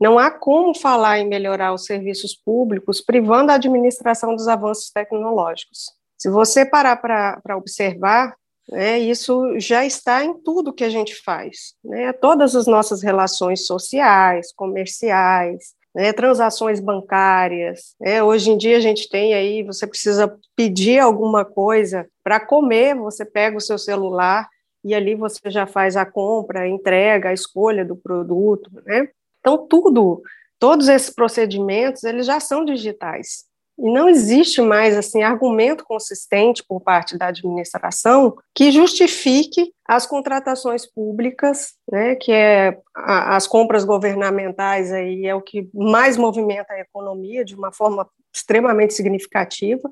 Não 0.00 0.18
há 0.18 0.30
como 0.30 0.74
falar 0.74 1.18
em 1.18 1.28
melhorar 1.28 1.74
os 1.74 1.84
serviços 1.84 2.34
públicos 2.34 3.02
privando 3.02 3.52
a 3.52 3.56
administração 3.56 4.34
dos 4.34 4.48
avanços 4.48 4.90
tecnológicos. 4.90 5.92
Se 6.16 6.30
você 6.30 6.64
parar 6.64 6.96
para 6.96 7.56
observar, 7.56 8.34
né, 8.70 8.98
isso 8.98 9.58
já 9.58 9.84
está 9.84 10.24
em 10.24 10.34
tudo 10.42 10.72
que 10.72 10.84
a 10.84 10.88
gente 10.88 11.14
faz. 11.22 11.74
Né, 11.84 12.12
todas 12.14 12.56
as 12.56 12.66
nossas 12.66 13.02
relações 13.02 13.66
sociais, 13.66 14.52
comerciais, 14.54 15.74
né, 15.94 16.12
transações 16.14 16.80
bancárias. 16.80 17.94
Né, 18.00 18.22
hoje 18.22 18.50
em 18.50 18.56
dia 18.56 18.78
a 18.78 18.80
gente 18.80 19.08
tem 19.08 19.34
aí, 19.34 19.62
você 19.62 19.86
precisa 19.86 20.34
pedir 20.56 20.98
alguma 20.98 21.44
coisa 21.44 22.08
para 22.24 22.40
comer, 22.40 22.94
você 22.94 23.24
pega 23.24 23.56
o 23.56 23.60
seu 23.60 23.76
celular 23.76 24.48
e 24.82 24.94
ali 24.94 25.14
você 25.14 25.50
já 25.50 25.66
faz 25.66 25.94
a 25.94 26.06
compra, 26.06 26.60
a 26.60 26.68
entrega, 26.68 27.28
a 27.28 27.34
escolha 27.34 27.84
do 27.84 27.96
produto, 27.96 28.70
né? 28.86 29.08
Então, 29.40 29.66
tudo, 29.66 30.22
todos 30.58 30.88
esses 30.88 31.10
procedimentos, 31.10 32.04
eles 32.04 32.26
já 32.26 32.38
são 32.38 32.64
digitais. 32.64 33.50
E 33.78 33.90
não 33.90 34.10
existe 34.10 34.60
mais 34.60 34.94
assim 34.94 35.22
argumento 35.22 35.84
consistente 35.84 36.62
por 36.62 36.80
parte 36.82 37.16
da 37.16 37.28
administração 37.28 38.36
que 38.54 38.70
justifique 38.70 39.72
as 39.88 40.06
contratações 40.06 40.84
públicas, 40.84 41.72
né, 41.90 42.14
que 42.14 42.30
é 42.30 42.78
a, 42.94 43.36
as 43.36 43.46
compras 43.46 43.82
governamentais 43.82 44.92
aí 44.92 45.24
é 45.24 45.34
o 45.34 45.40
que 45.40 45.66
mais 45.72 46.18
movimenta 46.18 46.74
a 46.74 46.80
economia 46.80 47.42
de 47.42 47.54
uma 47.54 47.72
forma 47.72 48.06
extremamente 48.34 48.92
significativa, 48.92 49.90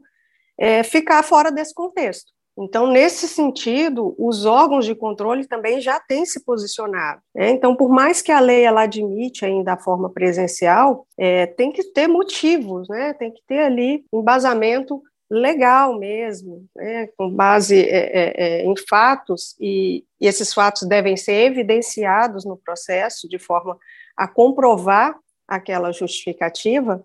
é, 0.58 0.82
ficar 0.82 1.22
fora 1.22 1.50
desse 1.50 1.72
contexto. 1.72 2.30
Então, 2.60 2.88
nesse 2.88 3.28
sentido, 3.28 4.16
os 4.18 4.44
órgãos 4.44 4.84
de 4.84 4.94
controle 4.94 5.46
também 5.46 5.80
já 5.80 6.00
têm 6.00 6.26
se 6.26 6.44
posicionado. 6.44 7.22
Né? 7.32 7.50
Então, 7.50 7.76
por 7.76 7.88
mais 7.88 8.20
que 8.20 8.32
a 8.32 8.40
lei 8.40 8.64
ela 8.64 8.82
admite 8.82 9.44
ainda 9.44 9.74
a 9.74 9.78
forma 9.78 10.10
presencial, 10.10 11.06
é, 11.16 11.46
tem 11.46 11.70
que 11.70 11.84
ter 11.84 12.08
motivos, 12.08 12.88
né? 12.88 13.14
tem 13.14 13.30
que 13.30 13.40
ter 13.46 13.60
ali 13.60 14.04
embasamento 14.12 15.00
legal 15.30 15.96
mesmo, 15.96 16.66
né? 16.74 17.06
com 17.16 17.30
base 17.30 17.78
é, 17.78 17.84
é, 17.86 18.34
é, 18.36 18.64
em 18.64 18.74
fatos, 18.88 19.54
e, 19.60 20.04
e 20.20 20.26
esses 20.26 20.52
fatos 20.52 20.82
devem 20.82 21.16
ser 21.16 21.44
evidenciados 21.44 22.44
no 22.44 22.56
processo 22.56 23.28
de 23.28 23.38
forma 23.38 23.78
a 24.16 24.26
comprovar 24.26 25.16
aquela 25.46 25.92
justificativa 25.92 27.04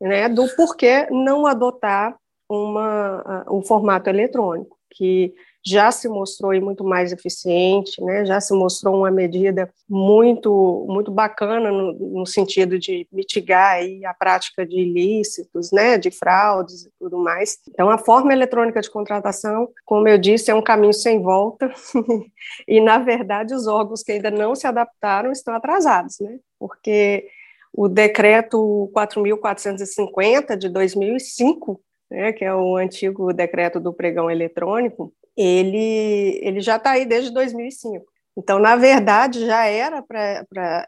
né, 0.00 0.28
do 0.28 0.48
porquê 0.56 1.06
não 1.10 1.46
adotar 1.46 2.16
uma, 2.48 3.44
um 3.50 3.62
formato 3.62 4.08
eletrônico 4.08 4.73
que 4.94 5.34
já 5.66 5.90
se 5.90 6.08
mostrou 6.08 6.52
muito 6.60 6.84
mais 6.84 7.10
eficiente, 7.10 8.02
né, 8.02 8.26
já 8.26 8.38
se 8.38 8.52
mostrou 8.52 8.98
uma 8.98 9.10
medida 9.10 9.72
muito 9.88 10.84
muito 10.88 11.10
bacana 11.10 11.70
no, 11.70 11.92
no, 11.92 12.26
sentido 12.26 12.78
de 12.78 13.08
mitigar 13.10 13.76
aí 13.76 14.04
a 14.04 14.12
prática 14.12 14.66
de 14.66 14.78
ilícitos, 14.78 15.72
né, 15.72 15.96
de 15.96 16.10
fraudes 16.10 16.84
e 16.84 16.90
tudo 16.98 17.18
mais. 17.18 17.58
Então, 17.68 17.88
a 17.88 17.96
forma 17.96 18.32
eletrônica 18.32 18.80
de 18.80 18.90
contratação, 18.90 19.68
como 19.86 20.06
eu 20.06 20.18
disse, 20.18 20.50
é 20.50 20.54
um 20.54 20.62
caminho 20.62 20.92
sem 20.92 21.22
volta. 21.22 21.72
E, 22.68 22.80
na 22.80 22.98
verdade, 22.98 23.54
os 23.54 23.66
órgãos 23.66 24.02
que 24.02 24.12
ainda 24.12 24.30
não 24.30 24.54
se 24.54 24.66
adaptaram 24.66 25.32
estão 25.32 25.54
atrasados, 25.54 26.20
né, 26.20 26.38
porque 26.58 27.26
o 27.72 27.88
decreto 27.88 28.90
4.450 28.94 30.56
de 30.56 30.68
2005 30.68 31.80
né, 32.10 32.32
que 32.32 32.44
é 32.44 32.54
o 32.54 32.76
antigo 32.76 33.32
decreto 33.32 33.80
do 33.80 33.92
pregão 33.92 34.30
eletrônico, 34.30 35.12
ele, 35.36 36.38
ele 36.42 36.60
já 36.60 36.76
está 36.76 36.92
aí 36.92 37.04
desde 37.04 37.32
2005. 37.32 38.04
Então, 38.36 38.58
na 38.58 38.76
verdade, 38.76 39.46
já 39.46 39.66
era 39.66 40.02
para 40.02 40.86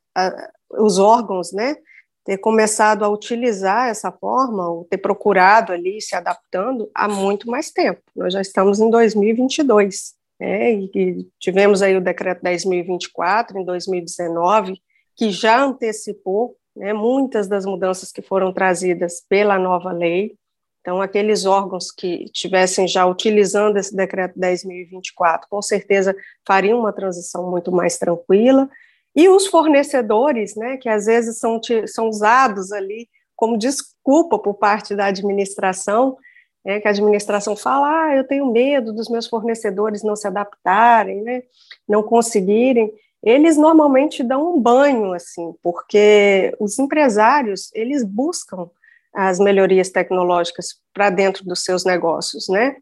os 0.71 0.99
órgãos 0.99 1.53
né, 1.53 1.77
ter 2.25 2.39
começado 2.39 3.05
a 3.05 3.09
utilizar 3.09 3.89
essa 3.89 4.11
forma, 4.11 4.69
ou 4.69 4.85
ter 4.85 4.99
procurado 4.99 5.73
ali 5.73 6.01
se 6.01 6.17
adaptando 6.17 6.91
há 6.95 7.09
muito 7.09 7.49
mais 7.49 7.71
tempo. 7.71 8.03
Nós 8.15 8.33
já 8.33 8.41
estamos 8.41 8.81
em 8.81 8.91
2022, 8.91 10.15
né, 10.41 10.73
e 10.73 11.29
tivemos 11.39 11.83
aí 11.83 11.97
o 11.97 12.01
decreto 12.01 12.43
10.024 12.43 13.57
em 13.57 13.65
2019, 13.65 14.81
que 15.15 15.31
já 15.31 15.63
antecipou 15.63 16.57
né, 16.77 16.93
muitas 16.93 17.49
das 17.49 17.65
mudanças 17.65 18.13
que 18.13 18.21
foram 18.21 18.53
trazidas 18.53 19.23
pela 19.29 19.59
nova 19.59 19.93
lei, 19.93 20.37
então, 20.87 21.03
aqueles 21.03 21.45
órgãos 21.45 21.91
que 21.91 22.27
estivessem 22.33 22.87
já 22.87 23.05
utilizando 23.05 23.77
esse 23.77 23.93
decreto 23.93 24.39
10.024, 24.39 25.41
com 25.51 25.61
certeza 25.61 26.15
fariam 26.47 26.79
uma 26.79 26.93
transição 26.93 27.51
muito 27.51 27.73
mais 27.73 27.99
tranquila. 27.99 28.71
E 29.13 29.29
os 29.29 29.49
fornecedores, 29.49 30.55
né, 30.55 30.77
que 30.77 30.89
às 30.89 31.07
vezes 31.07 31.41
são, 31.41 31.61
são 31.89 32.09
usados 32.09 32.71
ali 32.71 33.09
como 33.35 33.59
desculpa 33.59 34.39
por 34.39 34.55
parte 34.55 34.95
da 34.95 35.07
administração, 35.07 36.17
né, 36.65 36.79
que 36.79 36.87
a 36.87 36.93
administração 36.93 37.57
fala, 37.57 38.05
ah, 38.05 38.15
eu 38.15 38.23
tenho 38.23 38.47
medo 38.53 38.93
dos 38.93 39.09
meus 39.09 39.27
fornecedores 39.27 40.05
não 40.05 40.15
se 40.15 40.29
adaptarem, 40.29 41.21
né, 41.21 41.43
não 41.89 42.01
conseguirem, 42.01 42.93
eles 43.25 43.57
normalmente 43.57 44.23
dão 44.23 44.55
um 44.55 44.61
banho, 44.61 45.13
assim, 45.13 45.53
porque 45.65 46.55
os 46.61 46.79
empresários, 46.79 47.73
eles 47.75 48.05
buscam 48.05 48.71
as 49.17 49.39
melhorias 49.39 49.89
tecnológicas 49.89 50.75
para 50.93 51.09
dentro 51.09 51.43
dos 51.43 51.65
seus 51.65 51.87
negócios, 51.87 52.49
né? 52.51 52.77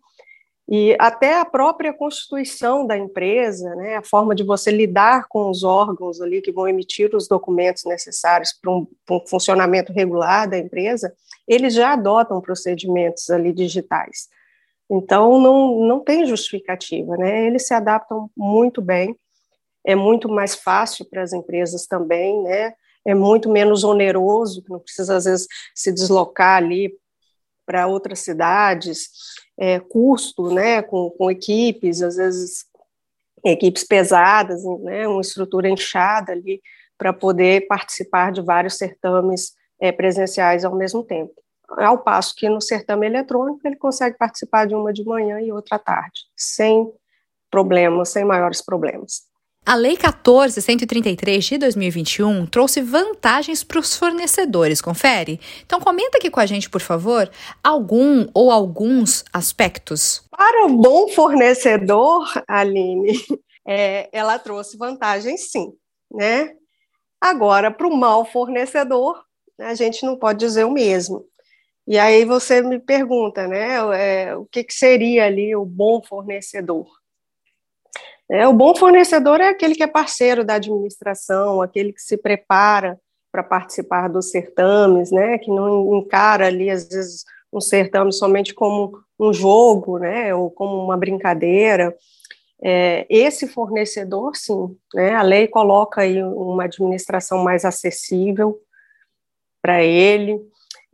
E 0.69 0.97
até 0.99 1.39
a 1.39 1.45
própria 1.45 1.93
constituição 1.93 2.87
da 2.87 2.97
empresa, 2.97 3.75
né, 3.77 3.97
a 3.97 4.03
forma 4.03 4.35
de 4.35 4.43
você 4.43 4.71
lidar 4.71 5.27
com 5.29 5.51
os 5.51 5.63
órgãos 5.63 6.23
ali 6.23 6.41
que 6.41 6.51
vão 6.51 6.67
emitir 6.67 7.15
os 7.15 7.29
documentos 7.29 7.85
necessários 7.85 8.53
para 8.53 8.71
um, 8.73 8.87
um, 9.11 9.21
funcionamento 9.27 9.93
regular 9.93 10.49
da 10.49 10.59
empresa, 10.59 11.15
eles 11.47 11.75
já 11.75 11.93
adotam 11.93 12.41
procedimentos 12.41 13.29
ali 13.29 13.53
digitais. 13.53 14.29
Então, 14.91 15.39
não, 15.39 15.81
não 15.81 16.01
tem 16.01 16.25
justificativa, 16.27 17.15
né? 17.17 17.47
Eles 17.47 17.67
se 17.67 17.75
adaptam 17.75 18.31
muito 18.37 18.81
bem, 18.81 19.15
é 19.87 19.95
muito 19.95 20.31
mais 20.31 20.55
fácil 20.55 21.05
para 21.05 21.23
as 21.23 21.35
empresas 21.35 21.87
também, 21.87 22.43
né? 22.43 22.75
É 23.05 23.15
muito 23.15 23.51
menos 23.51 23.85
oneroso, 23.85 24.65
não 24.69 24.81
precisa, 24.81 25.17
às 25.17 25.25
vezes, 25.25 25.47
se 25.75 25.93
deslocar 25.93 26.57
ali 26.57 26.93
para 27.67 27.87
outras 27.87 28.21
cidades, 28.21 29.09
é, 29.59 29.81
custo, 29.81 30.53
né, 30.53 30.83
com, 30.83 31.11
com 31.11 31.31
equipes, 31.31 32.03
às 32.03 32.17
vezes 32.17 32.67
equipes 33.45 33.85
pesadas, 33.85 34.65
né, 34.81 35.07
uma 35.07 35.21
estrutura 35.21 35.69
inchada 35.69 36.33
ali, 36.33 36.63
para 36.97 37.13
poder 37.13 37.67
participar 37.67 38.33
de 38.33 38.41
vários 38.41 38.77
certames 38.77 39.53
é, 39.81 39.93
presenciais 39.93 40.65
ao 40.65 40.75
mesmo 40.75 41.05
tempo. 41.05 41.33
Ao 41.69 41.99
passo 41.99 42.35
que 42.37 42.49
no 42.49 42.61
certame 42.61 43.07
eletrônico 43.07 43.61
ele 43.65 43.77
consegue 43.77 44.17
participar 44.17 44.67
de 44.67 44.75
uma 44.75 44.93
de 44.93 45.05
manhã 45.05 45.41
e 45.41 45.51
outra 45.51 45.77
à 45.77 45.79
tarde, 45.79 46.21
sem 46.37 46.91
problemas, 47.51 48.11
sem 48.11 48.25
maiores 48.25 48.63
problemas. 48.63 49.23
A 49.67 49.77
Lei 49.77 49.97
14.133 49.97 51.39
de 51.39 51.57
2021 51.57 52.45
trouxe 52.45 52.83
vantagens 52.83 53.65
para 53.65 53.79
os 53.79 53.97
fornecedores, 53.97 54.83
confere? 54.83 55.41
Então 55.65 55.81
comenta 55.81 56.19
aqui 56.19 56.31
com 56.31 56.39
a 56.39 56.45
gente, 56.45 56.69
por 56.69 56.83
favor, 56.83 57.31
algum 57.63 58.29
ou 58.35 58.51
alguns 58.51 59.25
aspectos. 59.33 60.23
Para 60.31 60.67
o 60.67 60.69
bom 60.69 61.09
fornecedor, 61.09 62.31
Aline, 62.47 63.15
é, 63.67 64.11
ela 64.13 64.39
trouxe 64.39 64.77
vantagens 64.77 65.51
sim, 65.51 65.73
né? 66.13 66.55
Agora, 67.19 67.71
para 67.71 67.89
o 67.89 67.97
mau 67.97 68.27
fornecedor, 68.27 69.25
a 69.59 69.75
gente 69.75 70.05
não 70.05 70.19
pode 70.19 70.41
dizer 70.41 70.65
o 70.65 70.71
mesmo. 70.71 71.25
E 71.87 71.99
aí 71.99 72.27
você 72.27 72.61
me 72.61 72.79
pergunta, 72.79 73.49
né, 73.49 73.77
é, 73.95 74.37
o 74.37 74.45
que, 74.45 74.63
que 74.63 74.75
seria 74.75 75.25
ali 75.25 75.57
o 75.57 75.65
bom 75.65 76.03
fornecedor? 76.03 76.87
É, 78.31 78.49
o 78.49 78.53
bom 78.53 78.75
fornecedor 78.75 79.41
é 79.41 79.49
aquele 79.49 79.75
que 79.75 79.83
é 79.83 79.87
parceiro 79.87 80.45
da 80.45 80.55
administração, 80.55 81.61
aquele 81.61 81.93
que 81.93 82.01
se 82.01 82.17
prepara 82.17 82.99
para 83.31 83.43
participar 83.43 84.09
dos 84.09 84.31
certames, 84.31 85.11
né, 85.11 85.39
que 85.39 85.51
não 85.51 85.99
encara 85.99 86.47
ali, 86.47 86.71
às 86.71 86.89
vezes, 86.89 87.25
um 87.53 87.61
certame 87.61 88.13
somente 88.13 88.55
como 88.55 88.99
um 89.19 89.33
jogo, 89.33 89.99
né, 89.99 90.35
ou 90.35 90.51
como 90.51 90.83
uma 90.83 90.97
brincadeira. 90.97 91.95
É, 92.63 93.05
esse 93.11 93.47
fornecedor, 93.47 94.37
sim, 94.37 94.77
né, 94.95 95.15
a 95.15 95.23
lei 95.23 95.49
coloca 95.49 96.01
aí 96.01 96.23
uma 96.23 96.65
administração 96.65 97.43
mais 97.43 97.65
acessível 97.65 98.59
para 99.61 99.83
ele, 99.83 100.41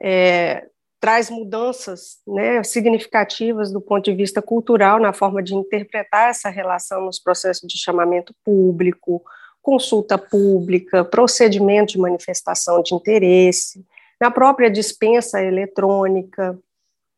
é, 0.03 0.67
traz 1.01 1.31
mudanças 1.31 2.19
né, 2.27 2.63
significativas 2.63 3.73
do 3.73 3.81
ponto 3.81 4.05
de 4.05 4.15
vista 4.15 4.43
cultural 4.43 5.01
na 5.01 5.13
forma 5.13 5.43
de 5.43 5.55
interpretar 5.55 6.29
essa 6.29 6.51
relação 6.51 7.07
nos 7.07 7.19
processos 7.19 7.67
de 7.67 7.79
chamamento 7.79 8.35
público, 8.45 9.23
consulta 9.63 10.19
pública, 10.19 11.05
procedimento 11.05 11.93
de 11.93 11.99
manifestação 11.99 12.83
de 12.83 12.95
interesse, 12.95 13.85
na 14.21 14.31
própria 14.31 14.71
dispensa 14.71 15.43
eletrônica. 15.43 16.59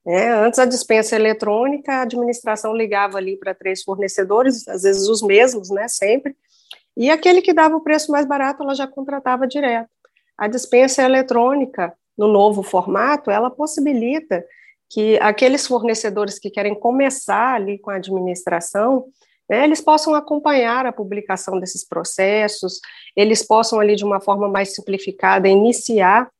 Né? 0.06 0.32
Antes 0.32 0.60
a 0.60 0.64
dispensa 0.64 1.16
eletrônica, 1.16 1.92
a 1.92 2.02
administração 2.02 2.74
ligava 2.74 3.18
ali 3.18 3.36
para 3.36 3.54
três 3.54 3.82
fornecedores, 3.82 4.66
às 4.68 4.82
vezes 4.82 5.08
os 5.08 5.22
mesmos, 5.22 5.70
né, 5.70 5.88
sempre, 5.88 6.36
e 6.96 7.10
aquele 7.10 7.42
que 7.42 7.52
dava 7.52 7.74
o 7.74 7.80
preço 7.80 8.12
mais 8.12 8.26
barato, 8.26 8.62
ela 8.62 8.74
já 8.74 8.86
contratava 8.86 9.46
direto. 9.46 9.88
A 10.36 10.46
dispensa 10.46 11.02
eletrônica, 11.02 11.92
no 12.16 12.28
novo 12.28 12.62
formato, 12.62 13.30
ela 13.30 13.50
possibilita 13.50 14.44
que 14.92 15.18
aqueles 15.20 15.66
fornecedores 15.66 16.38
que 16.38 16.50
querem 16.50 16.74
começar 16.74 17.54
ali 17.54 17.78
com 17.78 17.90
a 17.90 17.96
administração, 17.96 19.06
né, 19.48 19.64
eles 19.64 19.80
possam 19.80 20.14
acompanhar 20.14 20.84
a 20.84 20.92
publicação 20.92 21.58
desses 21.58 21.86
processos, 21.86 22.78
eles 23.16 23.42
possam 23.42 23.80
ali 23.80 23.96
de 23.96 24.04
uma 24.04 24.20
forma 24.20 24.48
mais 24.48 24.74
simplificada 24.74 25.48
iniciar, 25.48 26.30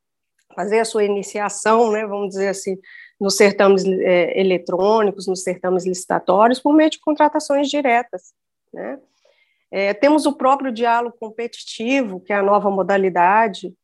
fazer 0.54 0.80
a 0.80 0.84
sua 0.84 1.04
iniciação, 1.04 1.90
né, 1.90 2.06
vamos 2.06 2.28
dizer 2.28 2.48
assim, 2.48 2.76
nos 3.18 3.36
certames 3.36 3.84
é, 3.86 4.38
eletrônicos, 4.38 5.26
nos 5.26 5.42
certames 5.42 5.86
licitatórios, 5.86 6.60
por 6.60 6.74
meio 6.74 6.90
de 6.90 7.00
contratações 7.00 7.70
diretas, 7.70 8.34
né. 8.72 8.98
É, 9.74 9.94
temos 9.94 10.26
o 10.26 10.34
próprio 10.34 10.70
diálogo 10.70 11.16
competitivo, 11.18 12.20
que 12.20 12.30
é 12.30 12.36
a 12.36 12.42
nova 12.42 12.70
modalidade, 12.70 13.74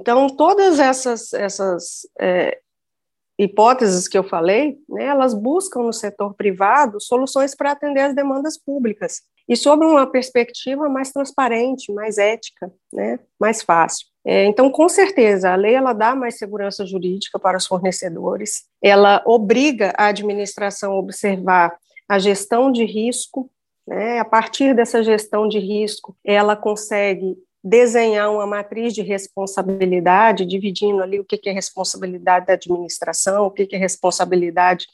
então, 0.00 0.28
todas 0.28 0.78
essas, 0.78 1.32
essas 1.32 2.06
é, 2.20 2.58
hipóteses 3.38 4.06
que 4.08 4.16
eu 4.16 4.24
falei, 4.24 4.78
né, 4.88 5.04
elas 5.04 5.34
buscam 5.34 5.82
no 5.82 5.92
setor 5.92 6.34
privado 6.34 7.00
soluções 7.00 7.54
para 7.54 7.72
atender 7.72 8.00
as 8.00 8.14
demandas 8.14 8.58
públicas, 8.58 9.22
e 9.48 9.56
sob 9.56 9.84
uma 9.84 10.06
perspectiva 10.06 10.88
mais 10.88 11.10
transparente, 11.10 11.92
mais 11.92 12.16
ética, 12.16 12.72
né, 12.92 13.18
mais 13.40 13.62
fácil. 13.62 14.06
É, 14.24 14.44
então, 14.44 14.70
com 14.70 14.88
certeza, 14.88 15.50
a 15.50 15.56
lei 15.56 15.74
ela 15.74 15.92
dá 15.92 16.14
mais 16.14 16.38
segurança 16.38 16.86
jurídica 16.86 17.38
para 17.38 17.56
os 17.58 17.66
fornecedores, 17.66 18.64
ela 18.80 19.22
obriga 19.26 19.92
a 19.96 20.06
administração 20.06 20.92
a 20.92 20.98
observar 20.98 21.76
a 22.08 22.18
gestão 22.18 22.70
de 22.70 22.84
risco, 22.84 23.50
né, 23.86 24.20
a 24.20 24.24
partir 24.24 24.74
dessa 24.74 25.02
gestão 25.02 25.48
de 25.48 25.58
risco, 25.58 26.16
ela 26.24 26.54
consegue 26.54 27.36
desenhar 27.62 28.30
uma 28.32 28.46
matriz 28.46 28.92
de 28.92 29.02
responsabilidade, 29.02 30.44
dividindo 30.44 31.02
ali 31.02 31.20
o 31.20 31.24
que, 31.24 31.48
é 31.48 31.52
responsabilidade 31.52 32.46
da 32.46 32.54
administração, 32.54 33.46
o 33.46 33.50
que, 33.50 33.68
é 33.72 33.78
responsabilidade 33.78 34.86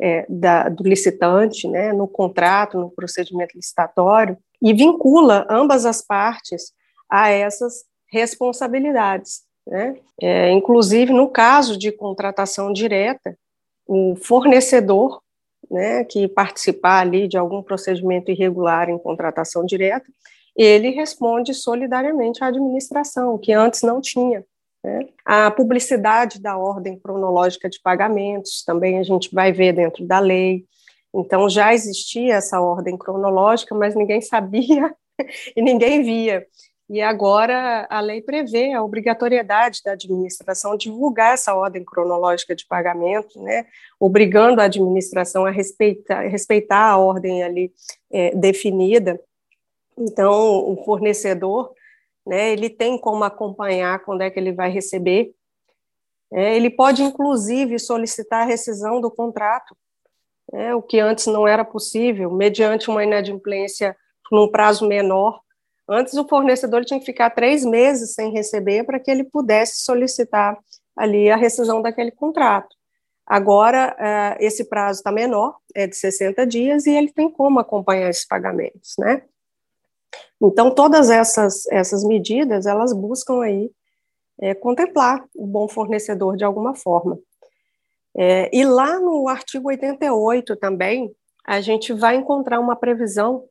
é, 0.00 0.24
da, 0.28 0.68
do 0.68 0.84
licitante, 0.84 1.66
né, 1.68 1.92
no 1.92 2.06
contrato, 2.06 2.78
no 2.78 2.90
procedimento 2.90 3.56
licitatório, 3.56 4.36
e 4.60 4.72
vincula 4.72 5.46
ambas 5.50 5.84
as 5.84 6.00
partes 6.00 6.72
a 7.10 7.28
essas 7.28 7.84
responsabilidades. 8.10 9.42
Né? 9.66 9.96
É, 10.20 10.50
inclusive, 10.50 11.12
no 11.12 11.28
caso 11.28 11.76
de 11.76 11.90
contratação 11.90 12.72
direta, 12.72 13.36
o 13.86 14.14
fornecedor 14.16 15.20
né, 15.70 16.04
que 16.04 16.28
participar 16.28 17.00
ali 17.00 17.26
de 17.26 17.36
algum 17.36 17.62
procedimento 17.62 18.30
irregular 18.30 18.90
em 18.90 18.98
contratação 18.98 19.64
direta, 19.64 20.06
ele 20.56 20.90
responde 20.90 21.54
solidariamente 21.54 22.42
à 22.44 22.48
administração, 22.48 23.38
que 23.38 23.52
antes 23.52 23.82
não 23.82 24.00
tinha. 24.00 24.44
Né? 24.84 25.08
A 25.24 25.50
publicidade 25.50 26.40
da 26.40 26.56
ordem 26.56 26.98
cronológica 26.98 27.68
de 27.68 27.80
pagamentos 27.80 28.62
também 28.64 28.98
a 28.98 29.02
gente 29.02 29.32
vai 29.34 29.52
ver 29.52 29.72
dentro 29.72 30.04
da 30.06 30.18
lei. 30.18 30.64
Então 31.14 31.48
já 31.48 31.72
existia 31.72 32.34
essa 32.34 32.60
ordem 32.60 32.96
cronológica, 32.96 33.74
mas 33.74 33.94
ninguém 33.94 34.20
sabia 34.22 34.94
e 35.56 35.62
ninguém 35.62 36.02
via. 36.02 36.46
E 36.90 37.00
agora 37.00 37.86
a 37.88 38.00
lei 38.00 38.20
prevê 38.20 38.72
a 38.72 38.82
obrigatoriedade 38.82 39.80
da 39.82 39.92
administração 39.92 40.76
divulgar 40.76 41.32
essa 41.32 41.54
ordem 41.54 41.82
cronológica 41.82 42.54
de 42.54 42.66
pagamento, 42.66 43.40
né, 43.40 43.64
obrigando 43.98 44.60
a 44.60 44.64
administração 44.64 45.46
a 45.46 45.50
respeitar, 45.50 46.22
respeitar 46.28 46.90
a 46.90 46.98
ordem 46.98 47.42
ali 47.42 47.72
é, 48.12 48.34
definida. 48.34 49.18
Então, 49.96 50.70
o 50.70 50.82
fornecedor, 50.84 51.72
né, 52.26 52.52
ele 52.52 52.70
tem 52.70 52.98
como 52.98 53.24
acompanhar 53.24 54.02
quando 54.04 54.22
é 54.22 54.30
que 54.30 54.38
ele 54.38 54.52
vai 54.52 54.70
receber. 54.70 55.34
É, 56.32 56.56
ele 56.56 56.70
pode, 56.70 57.02
inclusive, 57.02 57.78
solicitar 57.78 58.42
a 58.42 58.46
rescisão 58.46 59.00
do 59.00 59.10
contrato, 59.10 59.76
né, 60.52 60.74
o 60.74 60.82
que 60.82 60.98
antes 60.98 61.26
não 61.26 61.46
era 61.46 61.64
possível, 61.64 62.30
mediante 62.30 62.88
uma 62.88 63.04
inadimplência 63.04 63.96
num 64.30 64.50
prazo 64.50 64.86
menor. 64.88 65.40
Antes, 65.88 66.14
o 66.14 66.26
fornecedor 66.26 66.84
tinha 66.84 66.98
que 66.98 67.06
ficar 67.06 67.30
três 67.30 67.64
meses 67.64 68.14
sem 68.14 68.32
receber 68.32 68.84
para 68.84 68.98
que 68.98 69.10
ele 69.10 69.24
pudesse 69.24 69.82
solicitar 69.82 70.58
ali 70.96 71.30
a 71.30 71.36
rescisão 71.36 71.82
daquele 71.82 72.10
contrato. 72.10 72.74
Agora, 73.26 73.96
uh, 73.98 74.36
esse 74.40 74.64
prazo 74.68 74.98
está 74.98 75.12
menor, 75.12 75.56
é 75.74 75.86
de 75.86 75.96
60 75.96 76.46
dias, 76.46 76.86
e 76.86 76.90
ele 76.90 77.12
tem 77.12 77.30
como 77.30 77.60
acompanhar 77.60 78.10
esses 78.10 78.26
pagamentos, 78.26 78.94
né? 78.98 79.22
Então, 80.40 80.70
todas 80.74 81.10
essas, 81.10 81.66
essas 81.66 82.04
medidas, 82.04 82.66
elas 82.66 82.92
buscam 82.92 83.42
aí 83.42 83.70
é, 84.40 84.54
contemplar 84.54 85.24
o 85.34 85.46
bom 85.46 85.68
fornecedor 85.68 86.36
de 86.36 86.44
alguma 86.44 86.74
forma. 86.74 87.18
É, 88.16 88.50
e 88.52 88.64
lá 88.64 88.98
no 88.98 89.28
artigo 89.28 89.68
88 89.68 90.56
também, 90.56 91.14
a 91.44 91.60
gente 91.60 91.92
vai 91.92 92.16
encontrar 92.16 92.60
uma 92.60 92.76
previsão 92.76 93.44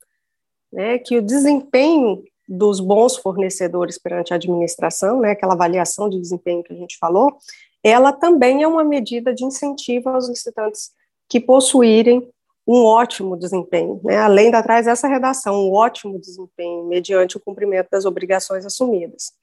né, 0.72 0.98
que 1.00 1.18
o 1.18 1.22
desempenho 1.22 2.24
dos 2.48 2.80
bons 2.80 3.16
fornecedores 3.16 3.98
perante 3.98 4.34
a 4.34 4.36
administração, 4.36 5.20
né, 5.20 5.32
aquela 5.32 5.54
avaliação 5.54 6.10
de 6.10 6.20
desempenho 6.20 6.64
que 6.64 6.74
a 6.74 6.76
gente 6.76 6.98
falou, 6.98 7.38
ela 7.84 8.12
também 8.12 8.62
é 8.62 8.68
uma 8.68 8.84
medida 8.84 9.34
de 9.34 9.44
incentivo 9.44 10.10
aos 10.10 10.30
licitantes 10.30 10.92
que 11.28 11.40
possuírem 11.40 12.30
um 12.68 12.84
ótimo 12.84 13.38
desempenho, 13.38 14.00
né? 14.04 14.18
além 14.18 14.52
da 14.52 14.62
traz 14.62 14.88
essa 14.88 15.08
redação, 15.08 15.56
um 15.56 15.74
ótimo 15.74 16.20
desempenho 16.20 16.86
mediante 16.86 17.38
o 17.38 17.40
cumprimento 17.40 17.90
das 17.92 18.06
obrigações 18.06 18.66
assumidas. 18.66 19.34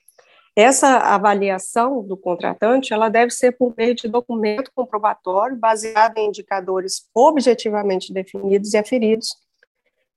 Essa 0.56 0.98
avaliação 0.98 2.02
do 2.02 2.16
contratante, 2.16 2.92
ela 2.92 3.08
deve 3.08 3.30
ser 3.30 3.52
por 3.52 3.74
meio 3.76 3.94
de 3.94 4.08
documento 4.08 4.72
comprobatório 4.74 5.56
baseado 5.56 6.18
em 6.18 6.26
indicadores 6.26 7.08
objetivamente 7.14 8.12
definidos 8.12 8.74
e 8.74 8.76
aferidos 8.76 9.28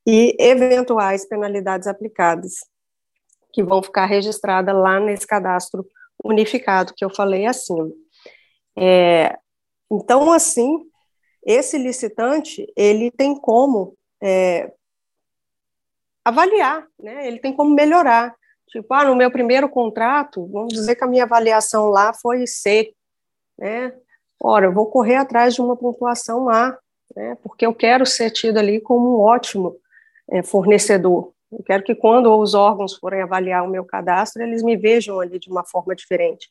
e 0.08 0.36
eventuais 0.40 1.28
penalidades 1.28 1.88
aplicadas, 1.88 2.54
que 3.54 3.64
vão 3.64 3.84
ficar 3.84 4.06
registradas 4.06 4.74
lá 4.74 5.00
nesse 5.00 5.28
cadastro 5.28 5.86
unificado 6.24 6.94
que 6.96 7.06
eu 7.06 7.10
falei 7.10 7.46
acima. 7.46 7.92
É, 8.76 9.38
então, 9.92 10.32
assim, 10.32 10.91
esse 11.44 11.78
licitante 11.78 12.72
ele 12.76 13.12
tem 13.12 13.36
como 13.36 13.96
é, 14.22 14.72
avaliar, 16.24 16.86
né? 17.00 17.28
Ele 17.28 17.40
tem 17.40 17.54
como 17.54 17.74
melhorar. 17.74 18.36
Tipo, 18.68 18.94
ah, 18.94 19.04
no 19.04 19.16
meu 19.16 19.30
primeiro 19.32 19.68
contrato, 19.68 20.48
vamos 20.48 20.74
dizer 20.74 20.96
que 20.96 21.04
a 21.04 21.08
minha 21.08 21.24
avaliação 21.24 21.90
lá 21.90 22.14
foi 22.14 22.48
C, 22.48 22.94
né? 23.58 23.94
Ora, 24.40 24.68
eu 24.68 24.74
vou 24.74 24.88
correr 24.88 25.16
atrás 25.16 25.54
de 25.54 25.62
uma 25.62 25.76
pontuação 25.76 26.50
A, 26.50 26.78
né? 27.16 27.38
Porque 27.44 27.66
eu 27.66 27.74
quero 27.74 28.06
ser 28.06 28.32
tido 28.32 28.58
ali 28.58 28.80
como 28.80 29.18
um 29.18 29.20
ótimo 29.20 29.78
é, 30.30 30.42
fornecedor. 30.42 31.34
Eu 31.52 31.64
quero 31.64 31.84
que 31.84 31.94
quando 31.94 32.34
os 32.34 32.54
órgãos 32.54 32.96
forem 32.96 33.22
avaliar 33.22 33.64
o 33.64 33.70
meu 33.70 33.84
cadastro, 33.84 34.42
eles 34.42 34.64
me 34.64 34.78
vejam 34.78 35.20
ali 35.20 35.38
de 35.38 35.50
uma 35.50 35.66
forma 35.66 35.94
diferente. 35.94 36.50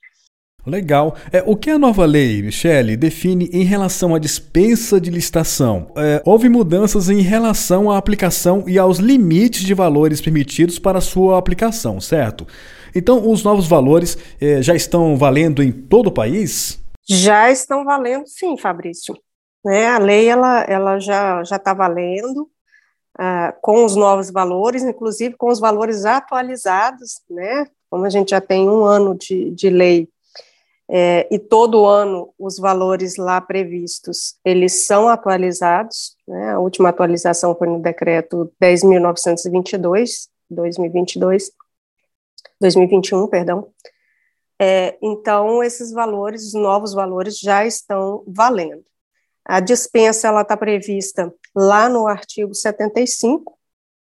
Legal. 0.67 1.17
É, 1.33 1.43
o 1.47 1.57
que 1.57 1.71
a 1.71 1.79
nova 1.79 2.05
lei, 2.05 2.43
Michele, 2.43 2.97
define 2.97 3.49
em 3.53 3.65
relação 3.65 4.15
à 4.15 4.19
dispensa 4.19 5.01
de 5.01 5.11
licitação? 5.11 5.91
É, 5.97 6.23
houve 6.25 6.49
mudanças 6.49 7.09
em 7.09 7.21
relação 7.21 7.91
à 7.91 7.97
aplicação 7.97 8.65
e 8.67 8.79
aos 8.79 8.99
limites 8.99 9.63
de 9.63 9.75
valores 9.75 10.21
permitidos 10.21 10.79
para 10.79 11.01
sua 11.01 11.39
aplicação, 11.39 12.01
certo? 12.01 12.47
Então, 12.95 13.31
os 13.31 13.43
novos 13.43 13.67
valores 13.67 14.19
é, 14.41 14.61
já 14.61 14.75
estão 14.75 15.17
valendo 15.17 15.63
em 15.63 15.73
todo 15.73 16.09
o 16.09 16.13
país? 16.13 16.79
Já 17.09 17.51
estão 17.51 17.85
valendo, 17.85 18.27
sim, 18.27 18.57
Fabrício. 18.57 19.17
Né, 19.65 19.87
a 19.89 19.99
lei 19.99 20.27
ela, 20.27 20.63
ela 20.63 20.99
já 20.99 21.43
está 21.43 21.75
valendo 21.75 22.49
uh, 23.19 23.53
com 23.61 23.85
os 23.85 23.95
novos 23.95 24.31
valores, 24.31 24.83
inclusive 24.83 25.37
com 25.37 25.51
os 25.51 25.61
valores 25.61 26.07
atualizados, 26.07 27.21
né? 27.29 27.67
Como 27.91 28.05
a 28.05 28.09
gente 28.09 28.31
já 28.31 28.41
tem 28.41 28.69
um 28.69 28.85
ano 28.85 29.15
de, 29.15 29.51
de 29.51 29.69
lei 29.69 30.09
é, 30.93 31.29
e 31.31 31.39
todo 31.39 31.87
ano 31.87 32.35
os 32.37 32.59
valores 32.59 33.17
lá 33.17 33.41
previstos, 33.41 34.37
eles 34.45 34.87
são 34.87 35.09
atualizados, 35.09 36.17
né, 36.27 36.51
a 36.51 36.59
última 36.59 36.89
atualização 36.89 37.55
foi 37.55 37.69
no 37.69 37.81
decreto 37.81 38.53
10.922, 38.61 40.29
2022, 40.51 41.53
2021, 42.61 43.29
perdão, 43.29 43.69
é, 44.59 44.99
então 45.01 45.63
esses 45.63 45.93
valores, 45.93 46.49
os 46.49 46.55
novos 46.55 46.93
valores 46.93 47.39
já 47.39 47.65
estão 47.65 48.25
valendo. 48.27 48.85
A 49.45 49.61
dispensa, 49.61 50.27
ela 50.27 50.43
está 50.43 50.57
prevista 50.57 51.33
lá 51.55 51.89
no 51.89 52.09
artigo 52.09 52.53
75, 52.53 53.57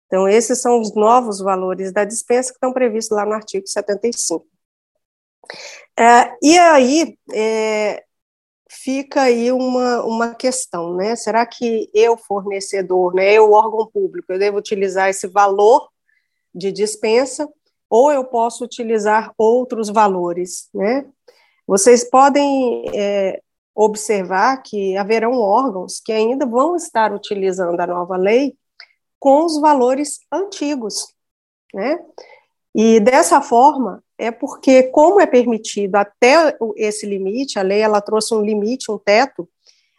Então, 0.06 0.28
esses 0.28 0.60
são 0.60 0.80
os 0.80 0.94
novos 0.94 1.40
valores 1.40 1.92
da 1.92 2.04
dispensa 2.04 2.50
que 2.50 2.56
estão 2.56 2.72
previstos 2.72 3.16
lá 3.16 3.24
no 3.24 3.32
artigo 3.32 3.66
75. 3.66 4.46
É, 5.98 6.36
e 6.42 6.58
aí, 6.58 7.16
é, 7.32 8.04
fica 8.70 9.22
aí 9.22 9.52
uma, 9.52 10.04
uma 10.04 10.34
questão, 10.34 10.94
né? 10.96 11.16
Será 11.16 11.46
que 11.46 11.90
eu, 11.94 12.16
fornecedor, 12.16 13.14
né, 13.14 13.32
eu, 13.32 13.52
órgão 13.52 13.86
público, 13.86 14.32
eu 14.32 14.38
devo 14.38 14.58
utilizar 14.58 15.08
esse 15.08 15.26
valor 15.26 15.88
de 16.54 16.72
dispensa 16.72 17.48
ou 17.88 18.12
eu 18.12 18.24
posso 18.24 18.64
utilizar 18.64 19.32
outros 19.38 19.88
valores, 19.88 20.68
né? 20.74 21.06
Vocês 21.66 22.04
podem 22.04 22.84
é, 22.94 23.40
observar 23.74 24.62
que 24.62 24.96
haverão 24.96 25.32
órgãos 25.32 26.00
que 26.00 26.12
ainda 26.12 26.46
vão 26.46 26.76
estar 26.76 27.12
utilizando 27.12 27.78
a 27.80 27.86
nova 27.86 28.16
lei 28.16 28.56
com 29.18 29.44
os 29.44 29.60
valores 29.60 30.20
antigos, 30.30 31.08
né? 31.72 31.98
E 32.74 33.00
dessa 33.00 33.40
forma 33.40 34.02
é 34.18 34.30
porque 34.30 34.84
como 34.84 35.20
é 35.20 35.26
permitido 35.26 35.96
até 35.96 36.56
esse 36.76 37.06
limite, 37.06 37.58
a 37.58 37.62
lei 37.62 37.80
ela 37.80 38.00
trouxe 38.00 38.34
um 38.34 38.42
limite, 38.42 38.90
um 38.90 38.98
teto, 38.98 39.48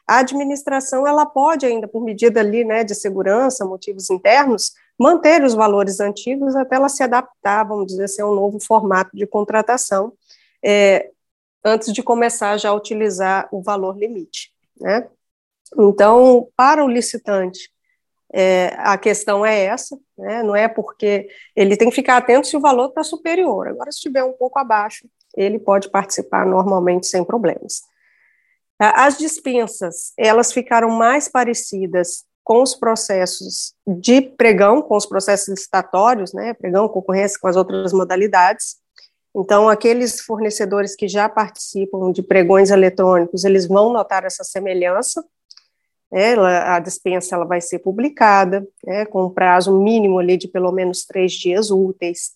a 0.07 0.19
administração 0.19 1.07
ela 1.07 1.25
pode 1.25 1.65
ainda 1.65 1.87
por 1.87 2.03
medida 2.03 2.39
ali, 2.39 2.63
né, 2.63 2.83
de 2.83 2.93
segurança, 2.93 3.65
motivos 3.65 4.09
internos, 4.09 4.73
manter 4.99 5.43
os 5.43 5.53
valores 5.53 5.99
antigos 5.99 6.55
até 6.55 6.75
ela 6.75 6.89
se 6.89 7.01
adaptar, 7.01 7.63
vamos 7.67 7.87
dizer 7.87 8.05
assim, 8.05 8.23
um 8.23 8.35
novo 8.35 8.59
formato 8.59 9.09
de 9.13 9.25
contratação, 9.25 10.13
é, 10.63 11.09
antes 11.65 11.91
de 11.91 12.03
começar 12.03 12.57
já 12.57 12.69
a 12.69 12.75
utilizar 12.75 13.49
o 13.51 13.61
valor 13.61 13.97
limite, 13.97 14.51
né? 14.79 15.07
Então, 15.77 16.47
para 16.55 16.85
o 16.85 16.87
licitante, 16.87 17.71
é, 18.31 18.73
a 18.77 18.97
questão 18.97 19.45
é 19.45 19.65
essa, 19.65 19.97
né? 20.17 20.43
não 20.43 20.55
é 20.55 20.67
porque 20.67 21.27
ele 21.55 21.75
tem 21.75 21.89
que 21.89 21.95
ficar 21.95 22.17
atento 22.17 22.47
se 22.47 22.55
o 22.55 22.61
valor 22.61 22.89
está 22.89 23.03
superior. 23.03 23.67
Agora, 23.67 23.91
se 23.91 23.97
estiver 23.97 24.23
um 24.23 24.33
pouco 24.33 24.59
abaixo, 24.59 25.07
ele 25.35 25.57
pode 25.57 25.89
participar 25.89 26.45
normalmente 26.45 27.07
sem 27.07 27.23
problemas. 27.23 27.81
As 28.77 29.17
dispensas, 29.17 30.13
elas 30.17 30.51
ficaram 30.51 30.89
mais 30.89 31.29
parecidas 31.29 32.25
com 32.43 32.61
os 32.61 32.75
processos 32.75 33.73
de 33.87 34.21
pregão, 34.21 34.81
com 34.81 34.95
os 34.95 35.05
processos 35.05 35.47
licitatórios, 35.47 36.33
né, 36.33 36.53
pregão, 36.53 36.87
concorrência 36.87 37.39
com 37.39 37.47
as 37.47 37.55
outras 37.55 37.91
modalidades, 37.91 38.75
então, 39.35 39.67
aqueles 39.67 40.21
fornecedores 40.21 40.95
que 40.95 41.07
já 41.07 41.27
participam 41.27 42.11
de 42.11 42.23
pregões 42.23 42.71
eletrônicos, 42.71 43.43
eles 43.43 43.67
vão 43.67 43.91
notar 43.91 44.23
essa 44.23 44.43
semelhança. 44.43 45.23
Né, 46.11 46.31
ela, 46.31 46.75
a 46.75 46.79
dispensa 46.79 47.35
ela 47.35 47.45
vai 47.45 47.59
ser 47.59 47.79
publicada, 47.79 48.65
né, 48.85 49.05
com 49.05 49.25
um 49.25 49.29
prazo 49.29 49.77
mínimo 49.77 50.19
ali 50.19 50.37
de 50.37 50.47
pelo 50.47 50.71
menos 50.71 51.03
três 51.03 51.33
dias 51.33 51.69
úteis. 51.69 52.31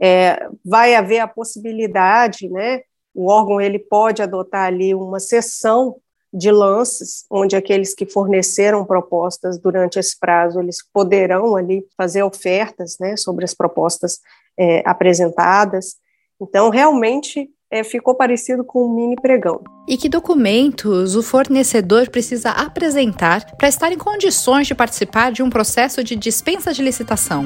É, 0.00 0.48
vai 0.64 0.94
haver 0.94 1.18
a 1.18 1.28
possibilidade, 1.28 2.48
né, 2.48 2.80
o 3.14 3.28
órgão 3.28 3.60
ele 3.60 3.78
pode 3.78 4.22
adotar 4.22 4.66
ali 4.66 4.94
uma 4.94 5.20
sessão 5.20 5.96
de 6.32 6.50
lances, 6.50 7.26
onde 7.28 7.56
aqueles 7.56 7.92
que 7.92 8.06
forneceram 8.06 8.84
propostas 8.84 9.58
durante 9.58 9.98
esse 9.98 10.18
prazo, 10.18 10.60
eles 10.60 10.78
poderão 10.92 11.56
ali 11.56 11.84
fazer 11.96 12.22
ofertas, 12.22 12.96
né, 13.00 13.16
sobre 13.16 13.44
as 13.44 13.52
propostas 13.52 14.20
é, 14.56 14.82
apresentadas. 14.88 15.96
Então, 16.40 16.70
realmente 16.70 17.50
é, 17.70 17.84
ficou 17.84 18.14
parecido 18.14 18.64
com 18.64 18.84
um 18.84 18.94
mini 18.94 19.16
pregão. 19.16 19.60
E 19.86 19.96
que 19.96 20.08
documentos 20.08 21.14
o 21.14 21.22
fornecedor 21.22 22.10
precisa 22.10 22.50
apresentar 22.50 23.44
para 23.56 23.68
estar 23.68 23.92
em 23.92 23.98
condições 23.98 24.66
de 24.66 24.74
participar 24.74 25.30
de 25.30 25.42
um 25.42 25.50
processo 25.50 26.02
de 26.02 26.16
dispensa 26.16 26.72
de 26.72 26.82
licitação? 26.82 27.44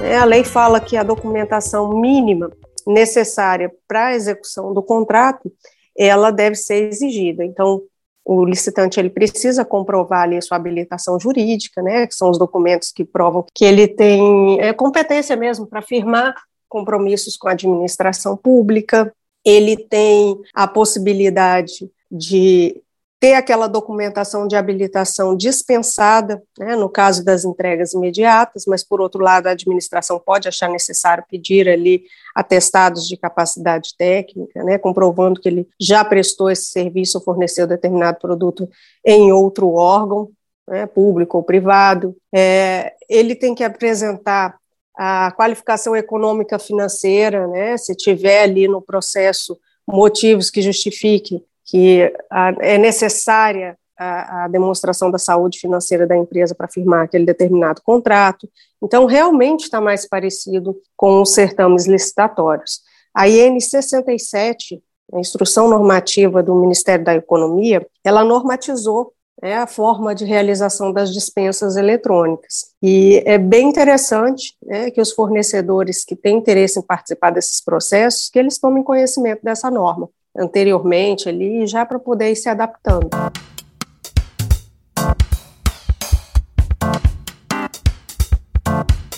É, 0.00 0.16
a 0.16 0.24
lei 0.24 0.44
fala 0.44 0.80
que 0.80 0.96
a 0.96 1.02
documentação 1.02 1.88
mínima 2.00 2.50
necessária 2.86 3.70
para 3.86 4.06
a 4.06 4.14
execução 4.14 4.74
do 4.74 4.82
contrato, 4.82 5.52
ela 5.96 6.30
deve 6.30 6.56
ser 6.56 6.88
exigida. 6.88 7.44
Então, 7.44 7.82
o 8.24 8.44
licitante 8.44 9.00
ele 9.00 9.10
precisa 9.10 9.64
comprovar 9.64 10.22
ali 10.22 10.36
a 10.36 10.42
sua 10.42 10.56
habilitação 10.56 11.18
jurídica, 11.18 11.82
né, 11.82 12.06
que 12.06 12.14
são 12.14 12.30
os 12.30 12.38
documentos 12.38 12.92
que 12.92 13.04
provam 13.04 13.44
que 13.54 13.64
ele 13.64 13.88
tem 13.88 14.60
é, 14.60 14.72
competência 14.72 15.36
mesmo 15.36 15.66
para 15.66 15.82
firmar 15.82 16.34
compromissos 16.72 17.36
com 17.36 17.48
a 17.48 17.52
administração 17.52 18.34
pública, 18.34 19.14
ele 19.44 19.76
tem 19.76 20.40
a 20.54 20.66
possibilidade 20.66 21.90
de 22.10 22.82
ter 23.20 23.34
aquela 23.34 23.68
documentação 23.68 24.48
de 24.48 24.56
habilitação 24.56 25.36
dispensada, 25.36 26.42
né, 26.58 26.74
no 26.74 26.88
caso 26.88 27.22
das 27.22 27.44
entregas 27.44 27.92
imediatas, 27.92 28.64
mas, 28.66 28.82
por 28.82 29.02
outro 29.02 29.22
lado, 29.22 29.46
a 29.46 29.50
administração 29.50 30.18
pode 30.18 30.48
achar 30.48 30.68
necessário 30.68 31.22
pedir 31.28 31.68
ali 31.68 32.04
atestados 32.34 33.06
de 33.06 33.16
capacidade 33.16 33.90
técnica, 33.96 34.64
né, 34.64 34.78
comprovando 34.78 35.40
que 35.40 35.48
ele 35.48 35.68
já 35.78 36.02
prestou 36.02 36.50
esse 36.50 36.64
serviço 36.70 37.18
ou 37.18 37.24
forneceu 37.24 37.66
determinado 37.66 38.18
produto 38.18 38.68
em 39.04 39.30
outro 39.30 39.72
órgão, 39.74 40.30
né, 40.66 40.86
público 40.86 41.36
ou 41.36 41.44
privado. 41.44 42.16
É, 42.34 42.94
ele 43.08 43.34
tem 43.34 43.54
que 43.54 43.62
apresentar 43.62 44.56
a 44.96 45.32
qualificação 45.32 45.96
econômica 45.96 46.58
financeira, 46.58 47.46
né, 47.46 47.76
se 47.76 47.94
tiver 47.94 48.42
ali 48.42 48.68
no 48.68 48.82
processo 48.82 49.58
motivos 49.86 50.50
que 50.50 50.62
justifiquem 50.62 51.44
que 51.64 52.12
é 52.60 52.76
necessária 52.78 53.78
a, 53.98 54.44
a, 54.44 54.48
demonstração 54.48 55.10
da 55.10 55.18
saúde 55.18 55.58
financeira 55.58 56.06
da 56.06 56.16
empresa 56.16 56.54
para 56.54 56.68
firmar 56.68 57.04
aquele 57.04 57.24
determinado 57.24 57.80
contrato. 57.82 58.48
Então, 58.82 59.06
realmente 59.06 59.62
está 59.62 59.80
mais 59.80 60.08
parecido 60.08 60.76
com 60.96 61.22
os 61.22 61.32
certames 61.32 61.86
licitatórios. 61.86 62.80
A 63.14 63.28
IN 63.28 63.60
67, 63.60 64.82
a 65.12 65.20
Instrução 65.20 65.68
Normativa 65.68 66.42
do 66.42 66.54
Ministério 66.54 67.04
da 67.04 67.14
Economia, 67.14 67.86
ela 68.04 68.24
normatizou 68.24 69.12
é 69.42 69.56
a 69.56 69.66
forma 69.66 70.14
de 70.14 70.24
realização 70.24 70.92
das 70.92 71.12
dispensas 71.12 71.74
eletrônicas. 71.76 72.66
E 72.80 73.20
é 73.26 73.36
bem 73.36 73.68
interessante 73.68 74.54
né, 74.64 74.88
que 74.92 75.00
os 75.00 75.10
fornecedores 75.10 76.04
que 76.04 76.14
têm 76.14 76.38
interesse 76.38 76.78
em 76.78 76.82
participar 76.82 77.30
desses 77.30 77.60
processos, 77.60 78.30
que 78.30 78.38
eles 78.38 78.58
tomem 78.58 78.84
conhecimento 78.84 79.42
dessa 79.42 79.68
norma, 79.68 80.08
anteriormente 80.38 81.28
ali, 81.28 81.66
já 81.66 81.84
para 81.84 81.98
poder 81.98 82.30
ir 82.30 82.36
se 82.36 82.48
adaptando. 82.48 83.10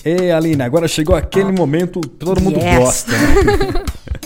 Ei, 0.03 0.31
Aline, 0.31 0.63
agora 0.63 0.87
chegou 0.87 1.15
aquele 1.15 1.51
momento 1.51 2.01
que 2.01 2.09
todo 2.09 2.41
mundo 2.41 2.59
yes. 2.59 2.77
gosta. 2.79 3.11
Né? 3.11 3.85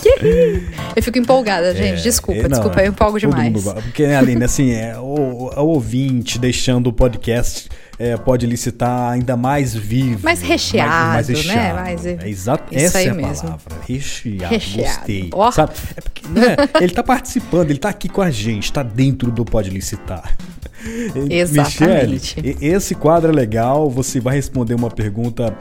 eu 0.96 1.02
fico 1.02 1.18
empolgada, 1.18 1.74
gente. 1.74 2.00
É, 2.00 2.02
desculpa, 2.02 2.40
é, 2.40 2.42
não, 2.42 2.50
desculpa, 2.50 2.80
eu 2.82 2.88
empolgo 2.88 3.18
demais. 3.18 3.52
Mundo, 3.52 3.74
porque, 3.82 4.06
né, 4.06 4.16
Aline, 4.16 4.44
assim, 4.44 4.72
é, 4.72 4.98
o, 4.98 5.50
o 5.56 5.66
ouvinte 5.66 6.38
deixando 6.38 6.88
o 6.88 6.92
podcast 6.92 7.68
é, 7.98 8.16
pode 8.16 8.46
licitar 8.46 9.12
ainda 9.12 9.36
mais 9.36 9.74
vivo. 9.74 10.24
Mais 10.24 10.40
recheado, 10.40 10.90
mais, 10.90 11.28
mais 11.28 11.28
né? 11.28 11.34
recheado. 11.34 11.76
né? 11.76 11.82
Mais... 11.82 12.06
É 12.06 12.28
exato, 12.28 12.64
essa 12.74 13.02
é 13.02 13.08
a 13.08 13.14
mesmo. 13.14 13.42
palavra. 13.42 13.76
Recheado, 13.86 14.54
recheado. 14.54 14.96
gostei. 14.96 15.30
Oh. 15.34 15.52
Sabe? 15.52 15.72
É 15.96 16.00
porque, 16.00 16.28
né, 16.28 16.56
ele 16.76 16.86
está 16.86 17.02
participando, 17.02 17.70
ele 17.70 17.78
está 17.78 17.90
aqui 17.90 18.08
com 18.08 18.22
a 18.22 18.30
gente, 18.30 18.64
está 18.64 18.82
dentro 18.82 19.30
do 19.30 19.44
Pode 19.44 19.68
Licitar. 19.68 20.34
Exatamente. 21.28 22.40
Michele, 22.40 22.56
esse 22.60 22.94
quadro 22.94 23.30
é 23.30 23.34
legal. 23.34 23.90
Você 23.90 24.18
vai 24.18 24.36
responder 24.36 24.74
uma 24.74 24.90
pergunta 24.90 25.54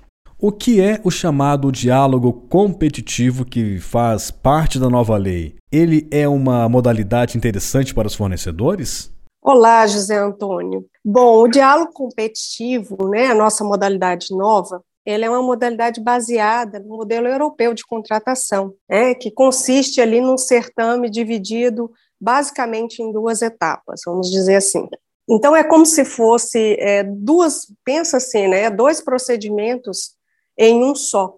O 0.47 0.53
que 0.53 0.79
é 0.79 1.01
o 1.03 1.11
chamado 1.11 1.73
diálogo 1.73 2.31
competitivo 2.31 3.47
que 3.47 3.81
faz 3.81 4.31
parte 4.31 4.79
da 4.79 4.91
nova 4.91 5.17
lei? 5.17 5.57
Ele 5.73 6.07
é 6.11 6.29
uma 6.29 6.69
modalidade 6.69 7.39
interessante 7.39 7.95
para 7.95 8.09
os 8.09 8.15
fornecedores? 8.15 9.11
Olá, 9.43 9.87
José 9.87 10.19
Antônio. 10.19 10.85
Bom, 11.03 11.39
o 11.39 11.49
diálogo 11.49 11.95
competitivo, 11.95 13.09
né, 13.09 13.29
a 13.29 13.35
nossa 13.35 13.65
modalidade 13.65 14.37
nova, 14.37 14.83
ela 15.07 15.25
é 15.25 15.31
uma 15.31 15.43
modalidade 15.43 15.99
baseada 15.99 16.79
no 16.79 16.99
modelo 16.99 17.27
europeu 17.27 17.73
de 17.73 17.87
contratação, 17.87 18.75
né, 18.87 19.15
que 19.15 19.31
consiste 19.31 19.99
ali 19.99 20.21
num 20.21 20.37
certame 20.37 21.09
dividido 21.09 21.91
basicamente 22.21 23.01
em 23.03 23.11
duas 23.11 23.41
etapas, 23.41 24.03
vamos 24.05 24.31
dizer 24.31 24.57
assim. 24.57 24.87
Então 25.27 25.57
é 25.57 25.65
como 25.65 25.87
se 25.87 26.05
fosse 26.05 26.77
é, 26.79 27.03
duas, 27.03 27.61
pensa 27.83 28.19
assim, 28.19 28.47
né, 28.47 28.69
dois 28.69 29.01
procedimentos 29.01 30.23
em 30.57 30.83
um 30.83 30.95
só, 30.95 31.37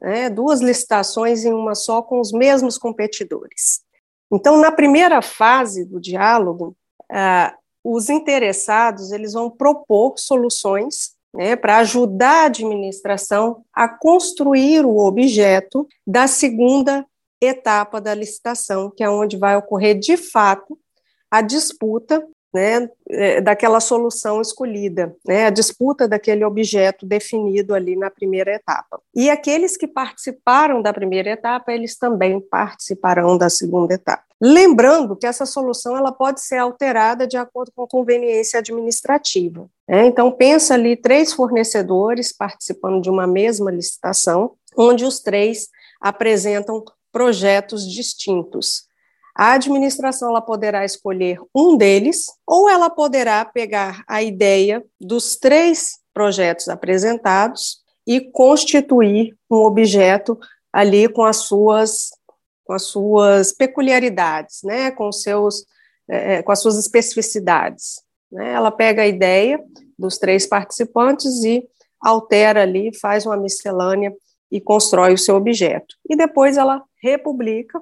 né, 0.00 0.28
duas 0.28 0.60
licitações 0.60 1.44
em 1.44 1.52
uma 1.52 1.74
só 1.74 2.02
com 2.02 2.20
os 2.20 2.32
mesmos 2.32 2.76
competidores. 2.78 3.80
Então, 4.30 4.56
na 4.56 4.72
primeira 4.72 5.22
fase 5.22 5.84
do 5.84 6.00
diálogo, 6.00 6.76
ah, 7.10 7.56
os 7.84 8.08
interessados 8.08 9.12
eles 9.12 9.32
vão 9.32 9.48
propor 9.48 10.18
soluções 10.18 11.14
né, 11.32 11.54
para 11.54 11.78
ajudar 11.78 12.42
a 12.42 12.46
administração 12.46 13.64
a 13.72 13.88
construir 13.88 14.84
o 14.84 14.98
objeto 14.98 15.86
da 16.06 16.26
segunda 16.26 17.06
etapa 17.40 18.00
da 18.00 18.14
licitação, 18.14 18.90
que 18.90 19.04
é 19.04 19.10
onde 19.10 19.36
vai 19.36 19.56
ocorrer 19.56 19.98
de 19.98 20.16
fato 20.16 20.78
a 21.30 21.42
disputa 21.42 22.26
né, 22.52 22.88
é, 23.10 23.40
daquela 23.40 23.80
solução 23.80 24.40
escolhida, 24.40 25.14
né, 25.26 25.46
a 25.46 25.50
disputa 25.50 26.08
daquele 26.08 26.44
objeto 26.44 27.04
definido 27.04 27.74
ali 27.74 27.96
na 27.96 28.10
primeira 28.10 28.54
etapa. 28.54 29.00
E 29.14 29.28
aqueles 29.28 29.76
que 29.76 29.86
participaram 29.86 30.80
da 30.80 30.92
primeira 30.92 31.30
etapa, 31.30 31.72
eles 31.72 31.98
também 31.98 32.40
participarão 32.40 33.36
da 33.36 33.50
segunda 33.50 33.94
etapa. 33.94 34.24
Lembrando 34.40 35.16
que 35.16 35.26
essa 35.26 35.46
solução 35.46 35.96
ela 35.96 36.12
pode 36.12 36.42
ser 36.42 36.58
alterada 36.58 37.26
de 37.26 37.36
acordo 37.36 37.72
com 37.74 37.84
a 37.84 37.88
conveniência 37.88 38.58
administrativa. 38.58 39.66
Né? 39.88 40.06
Então, 40.06 40.30
pensa 40.30 40.74
ali 40.74 40.94
três 40.94 41.32
fornecedores 41.32 42.32
participando 42.32 43.00
de 43.00 43.08
uma 43.08 43.26
mesma 43.26 43.70
licitação, 43.70 44.52
onde 44.76 45.04
os 45.04 45.20
três 45.20 45.68
apresentam 46.00 46.84
projetos 47.10 47.90
distintos. 47.90 48.85
A 49.38 49.52
administração 49.52 50.30
ela 50.30 50.40
poderá 50.40 50.82
escolher 50.82 51.38
um 51.54 51.76
deles, 51.76 52.24
ou 52.46 52.70
ela 52.70 52.88
poderá 52.88 53.44
pegar 53.44 54.02
a 54.08 54.22
ideia 54.22 54.82
dos 54.98 55.36
três 55.36 55.98
projetos 56.14 56.70
apresentados 56.70 57.82
e 58.06 58.18
constituir 58.18 59.36
um 59.50 59.56
objeto 59.56 60.38
ali 60.72 61.06
com 61.06 61.22
as 61.22 61.36
suas 61.38 62.08
com 62.64 62.72
as 62.72 62.84
suas 62.84 63.52
peculiaridades, 63.52 64.62
né, 64.64 64.90
com 64.90 65.12
seus 65.12 65.66
é, 66.08 66.42
com 66.42 66.50
as 66.50 66.60
suas 66.60 66.78
especificidades. 66.78 68.00
Né? 68.32 68.52
Ela 68.52 68.70
pega 68.70 69.02
a 69.02 69.06
ideia 69.06 69.62
dos 69.98 70.16
três 70.16 70.46
participantes 70.46 71.44
e 71.44 71.62
altera 72.00 72.62
ali, 72.62 72.90
faz 72.98 73.26
uma 73.26 73.36
miscelânea 73.36 74.14
e 74.50 74.60
constrói 74.62 75.12
o 75.12 75.18
seu 75.18 75.36
objeto. 75.36 75.94
E 76.08 76.16
depois 76.16 76.56
ela 76.56 76.82
republica 77.02 77.80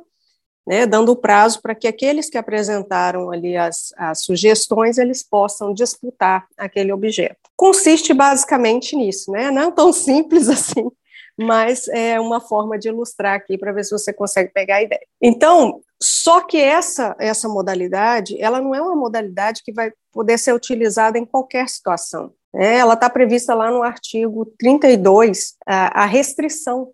né, 0.66 0.86
dando 0.86 1.16
prazo 1.16 1.60
para 1.60 1.74
que 1.74 1.86
aqueles 1.86 2.30
que 2.30 2.38
apresentaram 2.38 3.30
ali 3.30 3.56
as, 3.56 3.92
as 3.96 4.22
sugestões, 4.22 4.98
eles 4.98 5.22
possam 5.22 5.74
disputar 5.74 6.46
aquele 6.56 6.92
objeto. 6.92 7.36
Consiste 7.56 8.14
basicamente 8.14 8.96
nisso, 8.96 9.30
né, 9.30 9.50
não 9.50 9.70
tão 9.70 9.92
simples 9.94 10.48
assim, 10.48 10.90
mas 11.36 11.88
é 11.88 12.18
uma 12.18 12.40
forma 12.40 12.78
de 12.78 12.88
ilustrar 12.88 13.34
aqui 13.34 13.58
para 13.58 13.72
ver 13.72 13.84
se 13.84 13.90
você 13.90 14.12
consegue 14.12 14.52
pegar 14.52 14.76
a 14.76 14.82
ideia. 14.82 15.06
Então, 15.20 15.80
só 16.00 16.40
que 16.40 16.58
essa, 16.58 17.16
essa 17.18 17.48
modalidade, 17.48 18.40
ela 18.40 18.60
não 18.60 18.74
é 18.74 18.80
uma 18.80 18.94
modalidade 18.94 19.62
que 19.64 19.72
vai 19.72 19.92
poder 20.12 20.38
ser 20.38 20.52
utilizada 20.52 21.18
em 21.18 21.24
qualquer 21.24 21.68
situação. 21.68 22.32
Né? 22.52 22.76
Ela 22.76 22.94
está 22.94 23.10
prevista 23.10 23.54
lá 23.54 23.70
no 23.70 23.82
artigo 23.82 24.46
32, 24.58 25.54
a, 25.66 26.02
a 26.02 26.06
restrição 26.06 26.92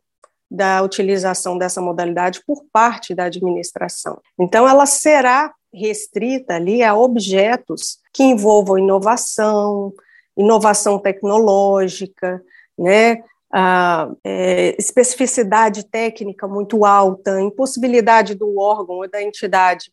da 0.50 0.82
utilização 0.82 1.56
dessa 1.56 1.80
modalidade 1.80 2.42
por 2.46 2.64
parte 2.72 3.14
da 3.14 3.24
administração. 3.24 4.20
Então, 4.38 4.68
ela 4.68 4.84
será 4.84 5.54
restrita 5.72 6.54
ali 6.54 6.82
a 6.82 6.96
objetos 6.96 7.98
que 8.12 8.24
envolvam 8.24 8.78
inovação, 8.78 9.92
inovação 10.36 10.98
tecnológica, 10.98 12.42
né, 12.76 13.22
a 13.52 14.10
é, 14.24 14.76
especificidade 14.78 15.84
técnica 15.84 16.46
muito 16.46 16.84
alta, 16.84 17.40
impossibilidade 17.40 18.34
do 18.34 18.58
órgão 18.58 18.96
ou 18.96 19.08
da 19.08 19.22
entidade 19.22 19.92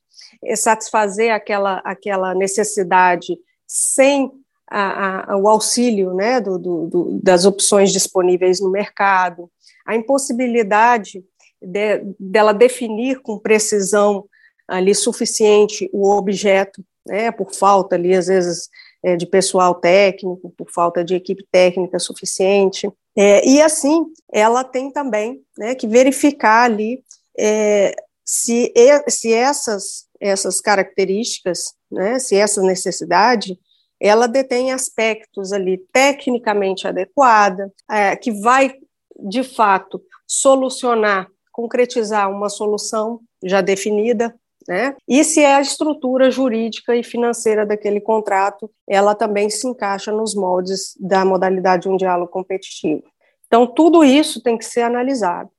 satisfazer 0.55 1.33
aquela, 1.33 1.81
aquela 1.83 2.35
necessidade 2.35 3.37
sem 3.65 4.31
a, 4.69 5.33
a, 5.33 5.37
o 5.37 5.47
auxílio 5.47 6.13
né, 6.13 6.41
do, 6.41 6.57
do, 6.57 7.19
das 7.23 7.45
opções 7.45 7.91
disponíveis 7.91 8.59
no 8.59 8.69
mercado, 8.69 9.49
a 9.85 9.95
impossibilidade 9.95 11.23
de, 11.61 12.03
dela 12.19 12.53
definir 12.53 13.21
com 13.21 13.39
precisão 13.39 14.25
ali 14.67 14.93
suficiente 14.93 15.89
o 15.93 16.11
objeto, 16.11 16.83
né, 17.05 17.31
por 17.31 17.53
falta 17.53 17.95
ali, 17.95 18.13
às 18.13 18.27
vezes, 18.27 18.69
é, 19.01 19.15
de 19.15 19.25
pessoal 19.25 19.75
técnico, 19.75 20.53
por 20.57 20.69
falta 20.69 21.03
de 21.03 21.15
equipe 21.15 21.45
técnica 21.49 21.97
suficiente. 21.99 22.91
É, 23.15 23.47
e 23.47 23.61
assim, 23.61 24.05
ela 24.31 24.63
tem 24.63 24.91
também 24.91 25.41
né, 25.57 25.73
que 25.73 25.87
verificar 25.87 26.63
ali 26.63 27.01
é, 27.39 27.95
se, 28.25 28.73
se 29.07 29.33
essas, 29.33 30.05
essas 30.19 30.59
características, 30.59 31.73
né, 31.89 32.19
se 32.19 32.35
essa 32.35 32.61
necessidade, 32.61 33.57
ela 33.99 34.27
detém 34.27 34.71
aspectos 34.71 35.51
ali 35.51 35.77
tecnicamente 35.91 36.87
adequada, 36.87 37.71
é, 37.89 38.15
que 38.15 38.31
vai 38.31 38.73
de 39.19 39.43
fato, 39.43 40.01
solucionar, 40.27 41.27
concretizar 41.51 42.31
uma 42.31 42.49
solução 42.49 43.19
já 43.43 43.61
definida 43.61 44.33
né? 44.67 44.95
E 45.07 45.23
se 45.23 45.41
é 45.41 45.55
a 45.55 45.61
estrutura 45.61 46.29
jurídica 46.29 46.95
e 46.95 47.01
financeira 47.01 47.65
daquele 47.65 48.01
contrato, 48.01 48.69
ela 48.85 49.15
também 49.15 49.49
se 49.49 49.65
encaixa 49.65 50.11
nos 50.11 50.35
moldes 50.35 50.93
da 50.99 51.23
modalidade 51.23 51.83
de 51.83 51.89
um 51.89 51.95
diálogo 51.95 52.29
competitivo. 52.29 53.03
Então, 53.47 53.65
tudo 53.65 54.03
isso 54.03 54.43
tem 54.43 54.57
que 54.57 54.65
ser 54.65 54.81
analisado. 54.81 55.49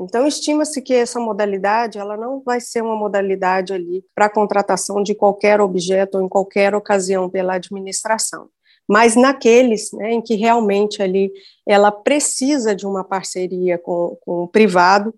Então, 0.00 0.26
estima-se 0.26 0.80
que 0.80 0.94
essa 0.94 1.18
modalidade 1.18 1.98
ela 1.98 2.16
não 2.16 2.40
vai 2.40 2.60
ser 2.60 2.82
uma 2.82 2.94
modalidade 2.94 3.72
ali 3.72 4.04
para 4.14 4.30
contratação 4.30 5.02
de 5.02 5.14
qualquer 5.14 5.60
objeto 5.60 6.16
ou 6.18 6.24
em 6.24 6.28
qualquer 6.28 6.74
ocasião 6.74 7.28
pela 7.28 7.54
administração, 7.54 8.48
mas 8.88 9.16
naqueles 9.16 9.90
né, 9.92 10.12
em 10.12 10.22
que 10.22 10.36
realmente 10.36 11.02
ali 11.02 11.32
ela 11.66 11.90
precisa 11.90 12.76
de 12.76 12.86
uma 12.86 13.02
parceria 13.02 13.76
com, 13.76 14.16
com 14.20 14.44
o 14.44 14.48
privado 14.48 15.12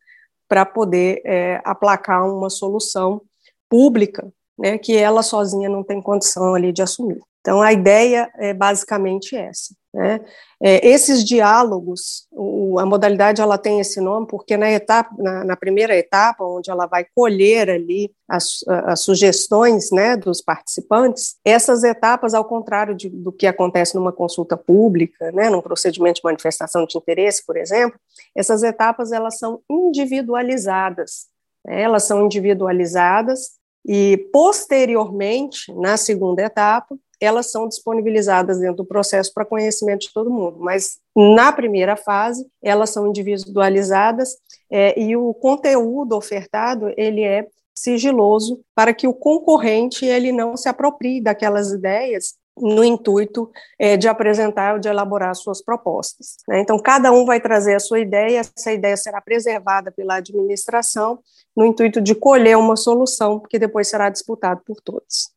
para 0.49 0.65
poder 0.65 1.21
é, 1.27 1.61
aplacar 1.63 2.27
uma 2.27 2.49
solução 2.49 3.21
pública 3.69 4.33
né, 4.59 4.79
que 4.79 4.97
ela 4.97 5.23
sozinha 5.23 5.69
não 5.69 5.85
tem 5.85 6.01
condição 6.01 6.55
ali 6.55 6.73
de 6.73 6.83
assumir. 6.83 7.21
Então, 7.41 7.63
a 7.63 7.73
ideia 7.73 8.31
é 8.37 8.53
basicamente 8.53 9.35
essa. 9.35 9.75
Né? 9.93 10.21
É, 10.63 10.87
esses 10.87 11.25
diálogos, 11.25 12.27
o, 12.31 12.79
a 12.79 12.87
modalidade 12.87 13.41
ela 13.41 13.59
tem 13.59 13.81
esse 13.81 14.01
nome 14.01 14.27
porque 14.27 14.57
na 14.57 14.71
etapa, 14.71 15.11
na, 15.19 15.45
na 15.45 15.57
primeira 15.57 15.97
etapa, 15.97 16.45
onde 16.45 16.71
ela 16.71 16.87
vai 16.87 17.05
colher 17.15 17.69
ali 17.69 18.13
as, 18.29 18.61
as 18.69 19.01
sugestões 19.01 19.91
né, 19.91 20.17
dos 20.17 20.41
participantes, 20.41 21.37
essas 21.45 21.83
etapas, 21.83 22.35
ao 22.35 22.45
contrário 22.45 22.95
de, 22.95 23.09
do 23.09 23.33
que 23.33 23.47
acontece 23.47 23.97
numa 23.97 24.13
consulta 24.13 24.57
pública, 24.57 25.33
né, 25.33 25.51
num 25.51 25.63
procedimento 25.63 26.17
de 26.17 26.25
manifestação 26.25 26.87
de 26.87 26.97
interesse, 26.97 27.45
por 27.45 27.57
exemplo, 27.57 27.99
essas 28.37 28.63
etapas 28.63 29.13
elas 29.13 29.39
são 29.39 29.61
individualizadas. 29.69 31.27
Né, 31.65 31.83
elas 31.83 32.05
são 32.05 32.27
individualizadas 32.27 33.59
e 33.85 34.29
posteriormente, 34.31 35.73
na 35.75 35.97
segunda 35.97 36.43
etapa, 36.43 36.97
elas 37.21 37.51
são 37.51 37.69
disponibilizadas 37.69 38.59
dentro 38.59 38.79
do 38.79 38.85
processo 38.85 39.33
para 39.33 39.45
conhecimento 39.45 40.03
de 40.03 40.13
todo 40.13 40.31
mundo, 40.31 40.59
mas 40.59 40.99
na 41.15 41.53
primeira 41.53 41.97
fase 41.97 42.47
elas 42.63 42.91
são 42.91 43.07
individualizadas 43.07 44.37
é, 44.71 44.99
e 44.99 45.17
o 45.17 45.35
conteúdo 45.35 46.17
ofertado 46.17 46.93
ele 46.97 47.23
é 47.23 47.47
sigiloso 47.75 48.61
para 48.75 48.93
que 48.93 49.07
o 49.07 49.15
concorrente 49.15 50.05
ele 50.05 50.33
não 50.33 50.57
se 50.57 50.69
aproprie 50.69 51.21
daquelas 51.21 51.73
ideias 51.73 52.35
no 52.61 52.85
intuito 52.85 53.51
é, 53.79 53.97
de 53.97 54.07
apresentar 54.07 54.75
ou 54.75 54.79
de 54.79 54.89
elaborar 54.89 55.35
suas 55.35 55.63
propostas. 55.63 56.37
Né? 56.47 56.61
Então, 56.61 56.79
cada 56.79 57.11
um 57.11 57.25
vai 57.25 57.41
trazer 57.41 57.75
a 57.75 57.81
sua 57.81 58.01
ideia, 58.01 58.41
essa 58.41 58.73
ideia 58.73 58.97
será 58.97 59.21
preservada 59.21 59.91
pela 59.91 60.17
administração, 60.17 61.21
no 61.57 61.65
intuito 61.65 62.01
de 62.01 62.15
colher 62.15 62.57
uma 62.57 62.77
solução, 62.77 63.41
que 63.41 63.59
depois 63.59 63.89
será 63.89 64.11
disputado 64.11 64.61
por 64.65 64.81
todos. 64.83 65.31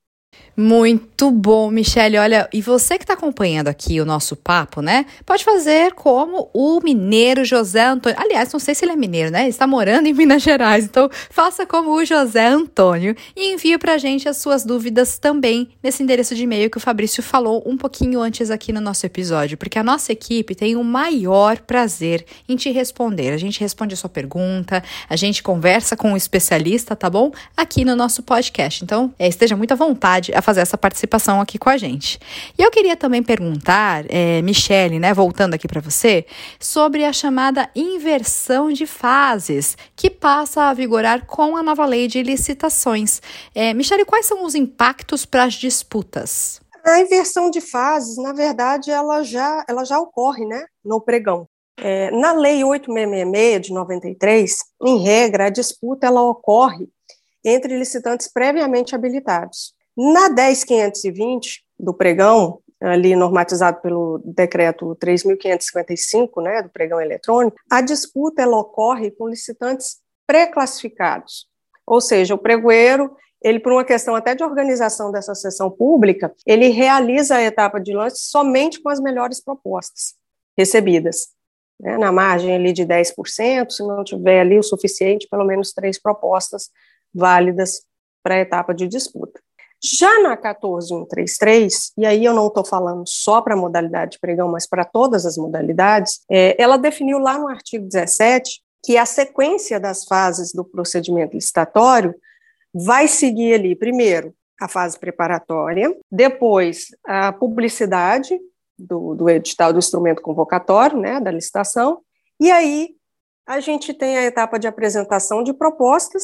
Muito 0.56 1.32
bom, 1.32 1.72
Michele. 1.72 2.16
Olha, 2.18 2.48
e 2.54 2.62
você 2.62 3.00
que 3.00 3.04
está 3.04 3.16
acompanhando 3.16 3.70
aqui 3.70 4.00
o 4.00 4.06
nosso 4.06 4.36
papo, 4.36 4.82
né? 4.82 5.08
Pode 5.26 5.44
fazer 5.44 5.94
como 5.94 6.48
o 6.54 6.80
mineiro 6.80 7.44
José 7.44 7.84
Antônio. 7.84 8.16
Aliás, 8.20 8.54
não 8.54 8.60
sei 8.60 8.76
se 8.76 8.86
ele 8.86 8.92
é 8.92 8.96
mineiro, 8.96 9.32
né? 9.32 9.42
Ele 9.42 9.50
está 9.50 9.66
morando 9.66 10.06
em 10.06 10.14
Minas 10.14 10.44
Gerais. 10.44 10.86
Então, 10.86 11.10
faça 11.32 11.66
como 11.66 11.92
o 11.92 12.06
José 12.06 12.46
Antônio 12.46 13.16
e 13.36 13.52
envie 13.52 13.80
para 13.80 13.94
a 13.94 13.98
gente 13.98 14.30
as 14.30 14.38
suas 14.38 14.64
dúvidas 14.64 15.18
também 15.18 15.70
nesse 15.82 16.04
endereço 16.04 16.36
de 16.36 16.44
e-mail 16.44 16.70
que 16.70 16.78
o 16.78 16.82
Fabrício 16.82 17.24
falou 17.24 17.64
um 17.66 17.76
pouquinho 17.76 18.22
antes 18.22 18.52
aqui 18.52 18.72
no 18.72 18.80
nosso 18.80 19.08
episódio, 19.08 19.58
porque 19.58 19.80
a 19.80 19.84
nossa 19.84 20.12
equipe 20.12 20.54
tem 20.54 20.76
o 20.76 20.84
maior 20.84 21.58
prazer 21.62 22.26
em 22.48 22.56
te 22.56 22.70
responder. 22.70 23.32
A 23.32 23.38
gente 23.38 23.60
responde 23.60 23.96
a 23.96 23.98
sua 23.98 24.10
pergunta, 24.10 24.84
a 25.10 25.16
gente 25.16 25.42
conversa 25.42 25.98
com 25.98 26.10
o 26.10 26.14
um 26.14 26.18
especialista, 26.18 26.96
tá 26.96 27.10
bom? 27.10 27.32
Aqui 27.58 27.84
no 27.84 27.96
nosso 27.96 28.22
podcast. 28.22 28.84
Então, 28.84 29.12
é, 29.18 29.28
esteja 29.28 29.58
muito 29.58 29.72
à 29.72 29.76
vontade 29.76 30.23
a 30.34 30.42
fazer 30.42 30.62
essa 30.62 30.78
participação 30.78 31.42
aqui 31.42 31.58
com 31.58 31.70
a 31.70 31.78
gente. 31.78 32.20
E 32.58 32.62
eu 32.62 32.70
queria 32.70 32.96
também 32.96 33.24
perguntar, 33.24 34.06
é, 34.10 34.42
Michele, 34.42 35.00
né, 35.00 35.14
voltando 35.14 35.56
aqui 35.56 35.68
para 35.68 35.82
você, 35.82 36.26
sobre 36.60 37.04
a 37.04 37.12
chamada 37.12 37.70
inversão 37.76 38.72
de 38.72 38.86
fases, 38.86 39.76
que 39.96 40.10
passa 40.10 40.64
a 40.64 40.74
vigorar 40.74 41.26
com 41.26 41.58
a 41.58 41.64
nova 41.64 41.86
lei 41.86 42.08
de 42.08 42.22
licitações. 42.22 43.22
É, 43.56 43.74
Michele, 43.74 44.06
quais 44.06 44.26
são 44.26 44.46
os 44.46 44.56
impactos 44.56 45.26
para 45.26 45.44
as 45.44 45.54
disputas? 45.54 46.62
A 46.86 47.00
inversão 47.00 47.50
de 47.50 47.62
fases, 47.62 48.18
na 48.18 48.34
verdade, 48.34 48.92
ela 48.92 49.24
já, 49.24 49.64
ela 49.68 49.86
já 49.86 49.98
ocorre 50.00 50.46
né, 50.46 50.66
no 50.84 51.00
pregão. 51.00 51.48
É, 51.78 52.12
na 52.12 52.34
Lei 52.34 52.64
8666 52.64 53.62
de 53.62 53.74
93, 53.74 54.58
em 54.84 55.04
regra, 55.04 55.46
a 55.46 55.50
disputa 55.50 56.08
ela 56.08 56.22
ocorre 56.22 56.88
entre 57.44 57.78
licitantes 57.78 58.32
previamente 58.32 58.94
habilitados. 58.94 59.74
Na 59.96 60.30
10520 60.30 61.64
do 61.80 61.94
pregão, 61.94 62.60
ali 62.82 63.16
normatizado 63.16 63.82
pelo 63.82 64.22
decreto 64.26 64.96
3555, 64.96 66.42
né, 66.42 66.62
do 66.62 66.70
pregão 66.70 67.00
eletrônico, 67.00 67.58
a 67.72 67.82
disputa 67.82 68.42
ela 68.42 68.58
ocorre 68.58 69.12
com 69.12 69.30
licitantes 69.30 69.98
pré-classificados. 70.28 71.48
Ou 71.86 72.02
seja, 72.02 72.36
o 72.36 72.38
pregoeiro, 72.38 73.16
ele 73.42 73.60
por 73.60 73.72
uma 73.72 73.86
questão 73.86 74.16
até 74.16 74.36
de 74.36 74.44
organização 74.44 75.12
dessa 75.12 75.36
sessão 75.36 75.70
pública, 75.70 76.34
ele 76.46 76.70
realiza 76.70 77.36
a 77.36 77.44
etapa 77.44 77.80
de 77.80 77.94
lance 77.94 78.24
somente 78.24 78.82
com 78.82 78.90
as 78.90 79.00
melhores 79.00 79.42
propostas 79.42 80.16
recebidas. 80.58 81.28
Né, 81.80 81.98
na 81.98 82.12
margem 82.12 82.56
ali 82.56 82.72
de 82.72 82.86
10%, 82.86 83.72
se 83.72 83.84
não 83.84 84.04
tiver 84.04 84.42
ali 84.42 84.58
o 84.58 84.64
suficiente, 84.64 85.28
pelo 85.30 85.44
menos 85.44 85.74
três 85.74 86.00
propostas 86.00 86.70
válidas 87.14 87.82
para 88.22 88.36
a 88.36 88.40
etapa 88.40 88.74
de 88.74 88.88
disputa. 88.88 89.42
Já 89.84 90.22
na 90.22 90.38
14133, 90.38 91.92
e 91.98 92.06
aí 92.06 92.24
eu 92.24 92.34
não 92.34 92.48
estou 92.48 92.64
falando 92.64 93.04
só 93.06 93.42
para 93.42 93.54
a 93.54 93.58
modalidade 93.58 94.12
de 94.12 94.20
pregão, 94.20 94.50
mas 94.50 94.66
para 94.66 94.86
todas 94.86 95.26
as 95.26 95.36
modalidades, 95.36 96.22
é, 96.32 96.56
ela 96.62 96.78
definiu 96.78 97.20
lá 97.20 97.38
no 97.38 97.50
artigo 97.50 97.86
17 97.86 98.62
que 98.82 98.98
a 98.98 99.06
sequência 99.06 99.82
das 99.82 100.06
fases 100.06 100.54
do 100.54 100.64
procedimento 100.64 101.36
licitatório 101.36 102.16
vai 102.74 103.10
seguir 103.10 103.56
ali, 103.56 103.76
primeiro, 103.76 104.34
a 104.60 104.70
fase 104.70 104.98
preparatória, 104.98 105.94
depois 106.10 106.88
a 107.06 107.34
publicidade 107.34 108.40
do, 108.80 109.14
do 109.16 109.30
edital 109.30 109.74
do 109.74 109.80
instrumento 109.80 110.22
convocatório, 110.22 110.98
né, 110.98 111.20
da 111.20 111.30
licitação, 111.30 112.00
e 112.40 112.50
aí 112.50 112.96
a 113.46 113.60
gente 113.60 113.94
tem 113.94 114.18
a 114.18 114.24
etapa 114.24 114.58
de 114.58 114.68
apresentação 114.68 115.44
de 115.44 115.54
propostas 115.54 116.24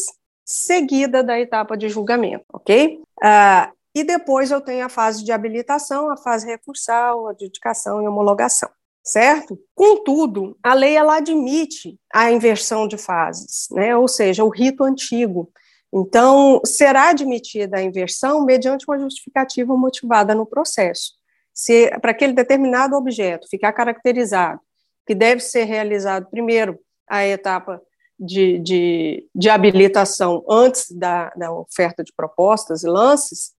seguida 0.50 1.24
da 1.24 1.40
etapa 1.40 1.78
de 1.78 1.88
julgamento, 1.90 2.44
ok? 2.52 3.00
Ah, 3.22 3.72
e 3.94 4.04
depois 4.04 4.52
eu 4.52 4.62
tenho 4.62 4.86
a 4.86 4.90
fase 4.90 5.24
de 5.24 5.32
habilitação, 5.32 6.12
a 6.12 6.18
fase 6.18 6.46
recursal, 6.46 7.28
adjudicação 7.28 8.02
e 8.02 8.08
homologação, 8.08 8.70
certo? 9.04 9.60
Contudo, 9.76 10.58
a 10.64 10.74
lei 10.74 10.96
ela 10.96 11.18
admite 11.18 12.00
a 12.14 12.32
inversão 12.32 12.88
de 12.88 12.98
fases, 12.98 13.68
né? 13.72 13.96
Ou 13.96 14.08
seja, 14.08 14.44
o 14.44 14.50
rito 14.50 14.84
antigo. 14.84 15.52
Então, 15.92 16.62
será 16.64 17.10
admitida 17.10 17.78
a 17.78 17.82
inversão 17.82 18.46
mediante 18.46 18.86
uma 18.88 19.00
justificativa 19.00 19.76
motivada 19.76 20.36
no 20.36 20.46
processo. 20.46 21.14
Se 21.54 21.90
para 22.00 22.12
aquele 22.12 22.34
determinado 22.34 22.96
objeto 22.96 23.48
ficar 23.50 23.74
caracterizado 23.74 24.62
que 25.06 25.16
deve 25.16 25.42
ser 25.42 25.64
realizado 25.64 26.30
primeiro 26.30 26.80
a 27.10 27.26
etapa 27.26 27.82
de, 28.20 28.60
de, 28.60 29.30
de 29.34 29.50
habilitação 29.50 30.44
antes 30.50 30.92
da, 30.92 31.30
da 31.30 31.52
oferta 31.52 32.04
de 32.04 32.12
propostas 32.14 32.84
e 32.84 32.88
lances, 32.88 33.54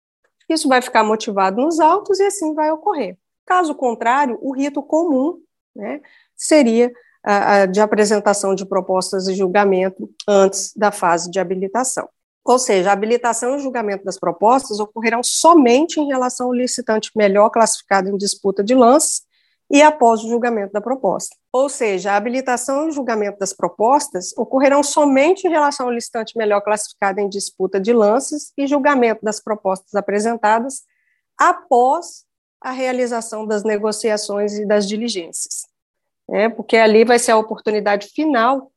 isso 0.48 0.68
vai 0.68 0.82
ficar 0.82 1.02
motivado 1.04 1.62
nos 1.62 1.80
autos 1.80 2.18
e 2.20 2.24
assim 2.24 2.54
vai 2.54 2.70
ocorrer. 2.70 3.16
Caso 3.46 3.74
contrário, 3.74 4.38
o 4.42 4.52
rito 4.52 4.82
comum 4.82 5.38
né, 5.74 6.00
seria 6.36 6.92
a, 7.22 7.54
a, 7.54 7.66
de 7.66 7.80
apresentação 7.80 8.54
de 8.54 8.66
propostas 8.66 9.28
e 9.28 9.34
julgamento 9.34 10.10
antes 10.28 10.72
da 10.76 10.90
fase 10.90 11.30
de 11.30 11.38
habilitação. 11.38 12.08
Ou 12.44 12.58
seja, 12.58 12.90
a 12.90 12.92
habilitação 12.92 13.56
e 13.56 13.60
julgamento 13.60 14.04
das 14.04 14.18
propostas 14.18 14.80
ocorrerão 14.80 15.22
somente 15.22 16.00
em 16.00 16.06
relação 16.06 16.46
ao 16.46 16.52
licitante 16.52 17.10
melhor 17.14 17.50
classificado 17.50 18.08
em 18.08 18.16
disputa 18.16 18.64
de 18.64 18.74
lances 18.74 19.22
e 19.70 19.82
após 19.82 20.24
o 20.24 20.28
julgamento 20.28 20.72
da 20.72 20.80
proposta. 20.80 21.36
Ou 21.52 21.68
seja, 21.68 22.12
a 22.12 22.16
habilitação 22.16 22.84
e 22.84 22.88
o 22.88 22.92
julgamento 22.92 23.38
das 23.38 23.52
propostas 23.52 24.32
ocorrerão 24.36 24.82
somente 24.82 25.46
em 25.46 25.50
relação 25.50 25.86
ao 25.86 25.92
licitante 25.92 26.38
melhor 26.38 26.60
classificado 26.60 27.18
em 27.20 27.28
disputa 27.28 27.80
de 27.80 27.92
lances 27.92 28.52
e 28.56 28.68
julgamento 28.68 29.24
das 29.24 29.40
propostas 29.40 29.94
apresentadas 29.94 30.82
após 31.36 32.24
a 32.60 32.70
realização 32.70 33.46
das 33.46 33.64
negociações 33.64 34.58
e 34.58 34.66
das 34.66 34.86
diligências. 34.86 35.66
É, 36.30 36.48
porque 36.48 36.76
ali 36.76 37.04
vai 37.04 37.18
ser 37.18 37.32
a 37.32 37.38
oportunidade 37.38 38.08
final 38.08 38.70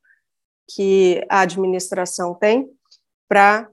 que 0.74 1.24
a 1.28 1.40
administração 1.40 2.34
tem 2.34 2.68
para 3.28 3.68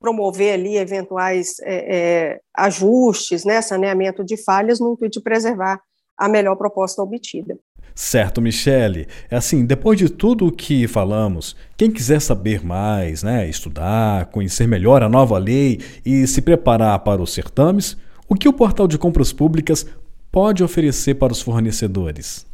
promover 0.00 0.54
ali 0.54 0.76
eventuais 0.76 1.56
é, 1.60 1.96
é, 1.96 2.40
ajustes, 2.52 3.44
né, 3.44 3.62
saneamento 3.62 4.24
de 4.24 4.36
falhas 4.36 4.80
no 4.80 4.92
intuito 4.92 5.18
de 5.18 5.24
preservar 5.24 5.80
a 6.16 6.28
melhor 6.28 6.56
proposta 6.56 7.02
obtida. 7.02 7.58
Certo, 7.94 8.42
Michele. 8.42 9.06
É 9.30 9.36
assim, 9.36 9.64
depois 9.64 9.96
de 9.96 10.08
tudo 10.08 10.48
o 10.48 10.52
que 10.52 10.88
falamos, 10.88 11.54
quem 11.76 11.90
quiser 11.90 12.20
saber 12.20 12.64
mais, 12.64 13.22
né, 13.22 13.48
estudar, 13.48 14.26
conhecer 14.26 14.66
melhor 14.66 15.02
a 15.02 15.08
nova 15.08 15.38
lei 15.38 15.80
e 16.04 16.26
se 16.26 16.42
preparar 16.42 16.98
para 17.00 17.22
os 17.22 17.32
certames, 17.32 17.96
o 18.28 18.34
que 18.34 18.48
o 18.48 18.52
portal 18.52 18.88
de 18.88 18.98
compras 18.98 19.32
públicas 19.32 19.86
pode 20.32 20.64
oferecer 20.64 21.14
para 21.14 21.32
os 21.32 21.40
fornecedores? 21.40 22.44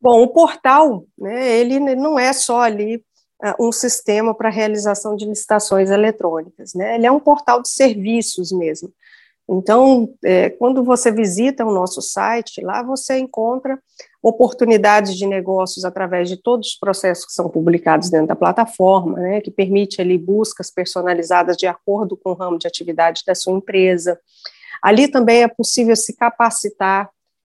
Bom, 0.00 0.22
o 0.22 0.28
portal, 0.28 1.04
né, 1.18 1.58
ele 1.58 1.78
não 1.78 2.18
é 2.18 2.32
só 2.32 2.62
ali 2.62 2.96
uh, 3.44 3.68
um 3.68 3.70
sistema 3.70 4.34
para 4.34 4.48
realização 4.48 5.16
de 5.16 5.26
licitações 5.26 5.90
eletrônicas, 5.90 6.72
né? 6.74 6.94
Ele 6.94 7.06
é 7.06 7.10
um 7.10 7.20
portal 7.20 7.60
de 7.60 7.68
serviços 7.68 8.52
mesmo. 8.52 8.90
Então, 9.50 10.14
é, 10.24 10.50
quando 10.50 10.84
você 10.84 11.10
visita 11.10 11.64
o 11.64 11.72
nosso 11.72 12.00
site, 12.02 12.60
lá 12.60 12.82
você 12.82 13.18
encontra 13.18 13.78
oportunidades 14.22 15.16
de 15.16 15.26
negócios 15.26 15.84
através 15.84 16.28
de 16.28 16.36
todos 16.36 16.68
os 16.68 16.78
processos 16.78 17.24
que 17.24 17.32
são 17.32 17.48
publicados 17.48 18.10
dentro 18.10 18.28
da 18.28 18.36
plataforma, 18.36 19.18
né, 19.18 19.40
que 19.40 19.50
permite 19.50 20.00
ali 20.00 20.18
buscas 20.18 20.70
personalizadas 20.70 21.56
de 21.56 21.66
acordo 21.66 22.16
com 22.16 22.30
o 22.30 22.34
ramo 22.34 22.58
de 22.58 22.66
atividade 22.66 23.22
da 23.26 23.34
sua 23.34 23.56
empresa. 23.56 24.18
Ali 24.82 25.08
também 25.08 25.42
é 25.42 25.48
possível 25.48 25.94
se 25.94 26.16
capacitar. 26.16 27.08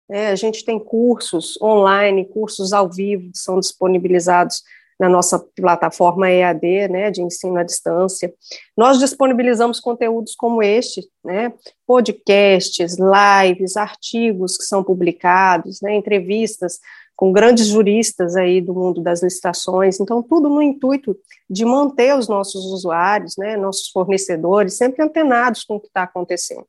Né, 0.08 0.28
a 0.28 0.36
gente 0.36 0.64
tem 0.64 0.78
cursos 0.78 1.60
online, 1.60 2.24
cursos 2.24 2.72
ao 2.72 2.90
vivo 2.90 3.30
que 3.30 3.38
são 3.38 3.60
disponibilizados 3.60 4.62
na 4.98 5.08
nossa 5.08 5.38
plataforma 5.38 6.30
EAD, 6.30 6.88
né, 6.88 7.10
de 7.10 7.22
ensino 7.22 7.56
à 7.58 7.62
distância. 7.62 8.32
Nós 8.76 8.98
disponibilizamos 8.98 9.80
conteúdos 9.80 10.34
como 10.34 10.62
este, 10.62 11.08
né, 11.24 11.52
podcasts, 11.86 12.96
lives, 12.98 13.76
artigos 13.76 14.56
que 14.56 14.64
são 14.64 14.82
publicados, 14.82 15.80
né, 15.82 15.94
entrevistas 15.94 16.78
com 17.16 17.32
grandes 17.32 17.66
juristas 17.66 18.34
aí 18.34 18.60
do 18.60 18.74
mundo 18.74 19.00
das 19.00 19.22
licitações, 19.22 20.00
então 20.00 20.22
tudo 20.22 20.48
no 20.48 20.60
intuito 20.60 21.16
de 21.48 21.64
manter 21.64 22.16
os 22.16 22.28
nossos 22.28 22.64
usuários, 22.66 23.36
né, 23.38 23.56
nossos 23.56 23.88
fornecedores 23.88 24.74
sempre 24.74 25.02
antenados 25.02 25.62
com 25.64 25.76
o 25.76 25.80
que 25.80 25.86
está 25.86 26.02
acontecendo. 26.02 26.66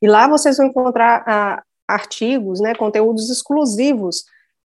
E 0.00 0.08
lá 0.08 0.26
vocês 0.26 0.56
vão 0.56 0.66
encontrar 0.66 1.22
ah, 1.26 1.62
artigos, 1.86 2.60
né, 2.60 2.74
conteúdos 2.74 3.30
exclusivos 3.30 4.24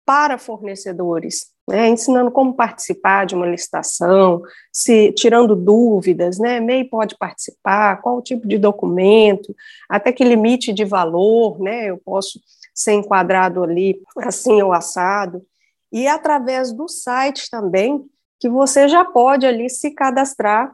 para 0.04 0.38
fornecedores, 0.38 1.49
né, 1.68 1.88
ensinando 1.88 2.30
como 2.30 2.54
participar 2.54 3.26
de 3.26 3.34
uma 3.34 3.46
licitação, 3.46 4.42
se 4.72 5.12
tirando 5.12 5.54
dúvidas, 5.54 6.38
né, 6.38 6.60
MEI 6.60 6.84
pode 6.84 7.16
participar, 7.16 8.00
qual 8.02 8.18
o 8.18 8.22
tipo 8.22 8.46
de 8.46 8.58
documento, 8.58 9.54
até 9.88 10.12
que 10.12 10.24
limite 10.24 10.72
de 10.72 10.84
valor, 10.84 11.60
né, 11.60 11.86
eu 11.86 11.98
posso 11.98 12.40
ser 12.74 12.92
enquadrado 12.92 13.62
ali 13.62 14.00
assim 14.18 14.60
ou 14.62 14.72
assado, 14.72 15.44
e 15.92 16.06
através 16.06 16.72
do 16.72 16.88
site 16.88 17.48
também, 17.50 18.04
que 18.38 18.48
você 18.48 18.88
já 18.88 19.04
pode 19.04 19.46
ali 19.46 19.68
se 19.68 19.90
cadastrar 19.90 20.72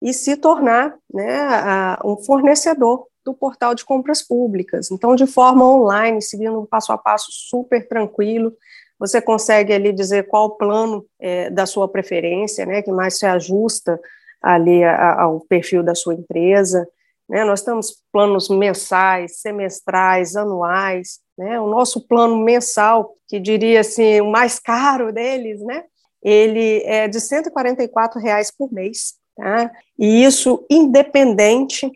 e 0.00 0.12
se 0.12 0.36
tornar 0.36 0.94
né, 1.12 1.40
a, 1.40 2.00
um 2.04 2.16
fornecedor 2.16 3.06
do 3.24 3.34
portal 3.34 3.74
de 3.74 3.84
compras 3.84 4.22
públicas. 4.22 4.90
Então, 4.90 5.14
de 5.14 5.26
forma 5.26 5.64
online, 5.64 6.22
seguindo 6.22 6.60
um 6.60 6.66
passo 6.66 6.92
a 6.92 6.98
passo 6.98 7.30
super 7.30 7.86
tranquilo, 7.86 8.52
você 8.98 9.20
consegue 9.20 9.72
ali 9.72 9.92
dizer 9.92 10.26
qual 10.26 10.46
o 10.46 10.56
plano 10.56 11.06
é, 11.20 11.50
da 11.50 11.66
sua 11.66 11.88
preferência, 11.88 12.66
né, 12.66 12.82
que 12.82 12.90
mais 12.90 13.18
se 13.18 13.26
ajusta 13.26 14.00
ali 14.42 14.82
a, 14.82 15.22
ao 15.22 15.40
perfil 15.40 15.82
da 15.82 15.94
sua 15.94 16.14
empresa. 16.14 16.86
Né, 17.28 17.44
nós 17.44 17.62
temos 17.62 18.02
planos 18.12 18.48
mensais, 18.48 19.40
semestrais, 19.40 20.34
anuais. 20.34 21.20
Né, 21.36 21.60
o 21.60 21.68
nosso 21.68 22.06
plano 22.06 22.36
mensal, 22.38 23.14
que 23.28 23.38
diria 23.38 23.80
assim, 23.80 24.20
o 24.20 24.30
mais 24.30 24.58
caro 24.58 25.12
deles, 25.12 25.60
né, 25.60 25.84
ele 26.22 26.82
é 26.84 27.06
de 27.06 27.20
144 27.20 28.20
reais 28.20 28.50
por 28.50 28.72
mês. 28.72 29.14
Tá? 29.36 29.70
E 29.96 30.24
isso 30.24 30.66
independente 30.68 31.90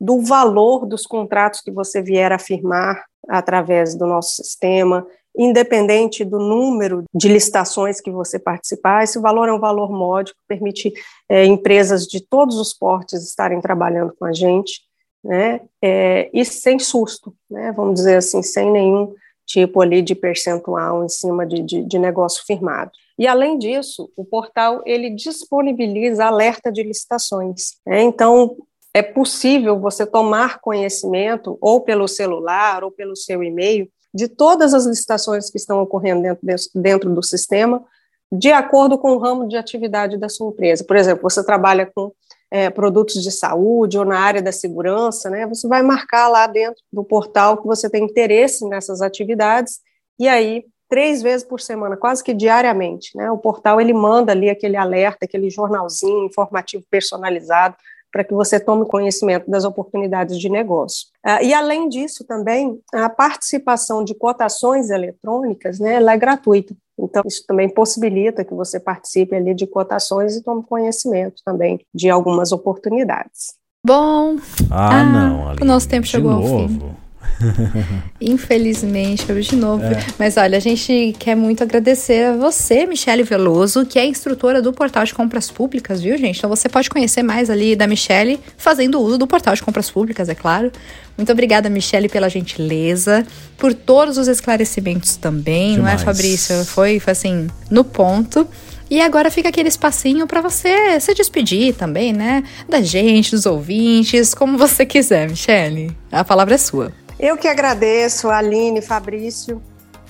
do 0.00 0.20
valor 0.20 0.86
dos 0.86 1.06
contratos 1.06 1.60
que 1.60 1.70
você 1.70 2.02
vier 2.02 2.32
a 2.32 2.38
firmar 2.38 3.04
através 3.28 3.94
do 3.94 4.06
nosso 4.06 4.36
sistema, 4.36 5.06
independente 5.38 6.24
do 6.24 6.38
número 6.38 7.04
de 7.14 7.28
licitações 7.28 8.00
que 8.00 8.10
você 8.10 8.38
participar, 8.38 9.04
esse 9.04 9.20
valor 9.20 9.48
é 9.48 9.52
um 9.52 9.60
valor 9.60 9.90
módico, 9.90 10.38
permite 10.48 10.92
é, 11.28 11.44
empresas 11.44 12.06
de 12.06 12.20
todos 12.20 12.56
os 12.56 12.74
portes 12.74 13.22
estarem 13.22 13.60
trabalhando 13.60 14.12
com 14.18 14.24
a 14.24 14.32
gente, 14.32 14.80
né, 15.22 15.60
é, 15.82 16.28
e 16.32 16.44
sem 16.44 16.78
susto, 16.78 17.34
né, 17.48 17.72
vamos 17.72 17.94
dizer 17.94 18.16
assim, 18.16 18.42
sem 18.42 18.70
nenhum 18.70 19.14
tipo 19.46 19.80
ali 19.80 20.02
de 20.02 20.14
percentual 20.14 21.04
em 21.04 21.08
cima 21.08 21.46
de, 21.46 21.62
de, 21.62 21.82
de 21.82 21.98
negócio 21.98 22.44
firmado. 22.44 22.90
E 23.18 23.26
além 23.26 23.58
disso, 23.58 24.10
o 24.14 24.24
portal 24.24 24.82
ele 24.84 25.10
disponibiliza 25.10 26.26
alerta 26.26 26.70
de 26.70 26.82
licitações. 26.82 27.76
Né? 27.84 28.02
Então 28.02 28.56
é 28.94 29.02
possível 29.02 29.80
você 29.80 30.06
tomar 30.06 30.60
conhecimento 30.60 31.58
ou 31.60 31.80
pelo 31.80 32.06
celular 32.06 32.84
ou 32.84 32.90
pelo 32.90 33.16
seu 33.16 33.42
e-mail 33.42 33.88
de 34.14 34.28
todas 34.28 34.74
as 34.74 34.86
licitações 34.86 35.50
que 35.50 35.58
estão 35.58 35.80
ocorrendo 35.82 36.22
dentro, 36.42 36.70
dentro 36.74 37.14
do 37.14 37.22
sistema, 37.22 37.84
de 38.30 38.52
acordo 38.52 38.98
com 38.98 39.12
o 39.12 39.18
ramo 39.18 39.48
de 39.48 39.56
atividade 39.56 40.16
da 40.18 40.28
sua 40.28 40.50
empresa. 40.50 40.84
Por 40.84 40.96
exemplo, 40.96 41.22
você 41.22 41.44
trabalha 41.44 41.90
com 41.94 42.12
é, 42.50 42.70
produtos 42.70 43.22
de 43.22 43.30
saúde 43.30 43.98
ou 43.98 44.04
na 44.04 44.18
área 44.18 44.42
da 44.42 44.52
segurança, 44.52 45.30
né? 45.30 45.46
Você 45.46 45.66
vai 45.68 45.82
marcar 45.82 46.28
lá 46.28 46.46
dentro 46.46 46.82
do 46.92 47.04
portal 47.04 47.58
que 47.58 47.66
você 47.66 47.88
tem 47.88 48.04
interesse 48.04 48.66
nessas 48.68 49.00
atividades 49.00 49.80
e 50.18 50.28
aí 50.28 50.64
três 50.88 51.20
vezes 51.20 51.46
por 51.46 51.60
semana, 51.60 51.96
quase 51.96 52.24
que 52.24 52.32
diariamente, 52.32 53.10
né? 53.14 53.30
O 53.30 53.38
portal 53.38 53.80
ele 53.80 53.92
manda 53.92 54.32
ali 54.32 54.48
aquele 54.48 54.76
alerta, 54.76 55.26
aquele 55.26 55.50
jornalzinho 55.50 56.24
informativo 56.24 56.84
personalizado 56.90 57.76
para 58.12 58.24
que 58.24 58.34
você 58.34 58.58
tome 58.58 58.86
conhecimento 58.86 59.50
das 59.50 59.64
oportunidades 59.64 60.38
de 60.38 60.48
negócio. 60.48 61.06
Ah, 61.22 61.42
e, 61.42 61.52
além 61.52 61.88
disso, 61.88 62.24
também, 62.24 62.80
a 62.92 63.08
participação 63.08 64.02
de 64.02 64.14
cotações 64.14 64.90
eletrônicas 64.90 65.78
né, 65.78 65.94
ela 65.94 66.12
é 66.12 66.16
gratuita. 66.16 66.74
Então, 66.98 67.22
isso 67.26 67.44
também 67.46 67.68
possibilita 67.68 68.44
que 68.44 68.54
você 68.54 68.80
participe 68.80 69.34
ali 69.34 69.54
de 69.54 69.66
cotações 69.66 70.36
e 70.36 70.42
tome 70.42 70.64
conhecimento 70.64 71.42
também 71.44 71.80
de 71.94 72.10
algumas 72.10 72.50
oportunidades. 72.50 73.56
Bom, 73.84 74.36
ah, 74.70 75.00
ah 75.00 75.04
não, 75.04 75.52
o 75.62 75.64
nosso 75.64 75.88
tempo 75.88 76.06
chegou 76.06 76.32
novo. 76.32 76.62
ao 76.62 76.68
fim. 76.68 76.96
Infelizmente, 78.20 79.28
eu 79.28 79.40
de 79.40 79.56
novo. 79.56 79.84
É. 79.84 80.04
Mas 80.18 80.36
olha, 80.36 80.56
a 80.56 80.60
gente 80.60 81.14
quer 81.18 81.34
muito 81.34 81.62
agradecer 81.62 82.24
a 82.24 82.36
você, 82.36 82.86
Michele 82.86 83.22
Veloso, 83.22 83.86
que 83.86 83.98
é 83.98 84.06
instrutora 84.06 84.60
do 84.60 84.72
Portal 84.72 85.04
de 85.04 85.14
Compras 85.14 85.50
Públicas, 85.50 86.02
viu, 86.02 86.16
gente? 86.16 86.38
Então 86.38 86.50
você 86.50 86.68
pode 86.68 86.90
conhecer 86.90 87.22
mais 87.22 87.50
ali 87.50 87.76
da 87.76 87.86
Michele 87.86 88.40
fazendo 88.56 89.00
uso 89.00 89.18
do 89.18 89.26
Portal 89.26 89.54
de 89.54 89.62
Compras 89.62 89.90
Públicas, 89.90 90.28
é 90.28 90.34
claro. 90.34 90.72
Muito 91.16 91.32
obrigada, 91.32 91.68
Michele, 91.68 92.08
pela 92.08 92.28
gentileza, 92.28 93.26
por 93.56 93.74
todos 93.74 94.18
os 94.18 94.28
esclarecimentos 94.28 95.16
também, 95.16 95.74
Demais. 95.74 95.78
não 95.78 95.88
é, 95.88 95.98
Fabrício? 95.98 96.64
Foi, 96.64 97.00
foi 97.00 97.12
assim, 97.12 97.48
no 97.70 97.82
ponto. 97.82 98.46
E 98.90 99.02
agora 99.02 99.30
fica 99.30 99.50
aquele 99.50 99.68
espacinho 99.68 100.26
para 100.26 100.40
você 100.40 100.98
se 100.98 101.12
despedir 101.12 101.74
também, 101.74 102.12
né? 102.12 102.42
Da 102.68 102.80
gente, 102.80 103.32
dos 103.32 103.44
ouvintes, 103.44 104.32
como 104.32 104.56
você 104.56 104.86
quiser, 104.86 105.28
Michele. 105.28 105.94
A 106.10 106.24
palavra 106.24 106.54
é 106.54 106.58
sua. 106.58 106.92
Eu 107.18 107.36
que 107.36 107.48
agradeço, 107.48 108.28
Aline, 108.28 108.80
Fabrício, 108.80 109.60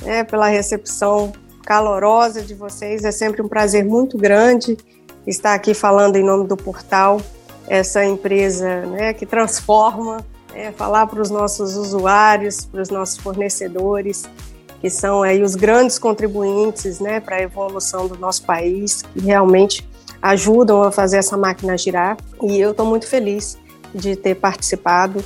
né, 0.02 0.24
pela 0.24 0.48
recepção 0.48 1.32
calorosa 1.64 2.42
de 2.42 2.54
vocês. 2.54 3.02
É 3.02 3.10
sempre 3.10 3.40
um 3.40 3.48
prazer 3.48 3.82
muito 3.84 4.18
grande 4.18 4.76
estar 5.26 5.54
aqui 5.54 5.72
falando 5.72 6.16
em 6.16 6.24
nome 6.24 6.46
do 6.46 6.56
portal, 6.56 7.20
essa 7.66 8.04
empresa 8.04 8.82
né, 8.86 9.14
que 9.14 9.24
transforma, 9.24 10.18
né, 10.52 10.72
falar 10.72 11.06
para 11.06 11.20
os 11.20 11.30
nossos 11.30 11.76
usuários, 11.76 12.66
para 12.66 12.82
os 12.82 12.90
nossos 12.90 13.16
fornecedores, 13.18 14.24
que 14.80 14.90
são 14.90 15.22
aí 15.22 15.42
os 15.42 15.54
grandes 15.54 15.98
contribuintes 15.98 17.00
né, 17.00 17.20
para 17.20 17.36
a 17.36 17.42
evolução 17.42 18.06
do 18.06 18.18
nosso 18.18 18.44
país, 18.44 19.00
que 19.00 19.20
realmente 19.20 19.88
ajudam 20.20 20.82
a 20.82 20.92
fazer 20.92 21.16
essa 21.16 21.38
máquina 21.38 21.76
girar. 21.76 22.18
E 22.42 22.58
eu 22.58 22.72
estou 22.72 22.84
muito 22.84 23.06
feliz 23.06 23.58
de 23.94 24.14
ter 24.14 24.34
participado 24.34 25.24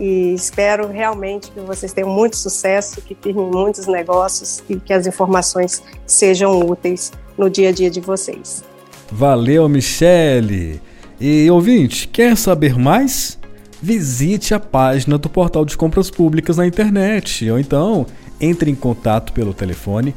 e 0.00 0.32
espero 0.34 0.88
realmente 0.88 1.50
que 1.50 1.60
vocês 1.60 1.92
tenham 1.92 2.10
muito 2.10 2.36
sucesso, 2.36 3.02
que 3.02 3.14
firmem 3.14 3.50
muitos 3.50 3.86
negócios 3.86 4.62
e 4.68 4.76
que 4.76 4.92
as 4.92 5.06
informações 5.06 5.82
sejam 6.06 6.60
úteis 6.60 7.12
no 7.36 7.50
dia 7.50 7.70
a 7.70 7.72
dia 7.72 7.90
de 7.90 8.00
vocês. 8.00 8.62
Valeu, 9.10 9.68
Michele! 9.68 10.80
E 11.20 11.50
ouvinte, 11.50 12.06
quer 12.08 12.36
saber 12.36 12.78
mais? 12.78 13.38
Visite 13.80 14.54
a 14.54 14.60
página 14.60 15.18
do 15.18 15.28
Portal 15.28 15.64
de 15.64 15.76
Compras 15.76 16.10
Públicas 16.10 16.56
na 16.56 16.66
internet 16.66 17.48
ou 17.50 17.58
então 17.58 18.06
entre 18.40 18.70
em 18.70 18.74
contato 18.74 19.32
pelo 19.32 19.52
telefone 19.52 20.14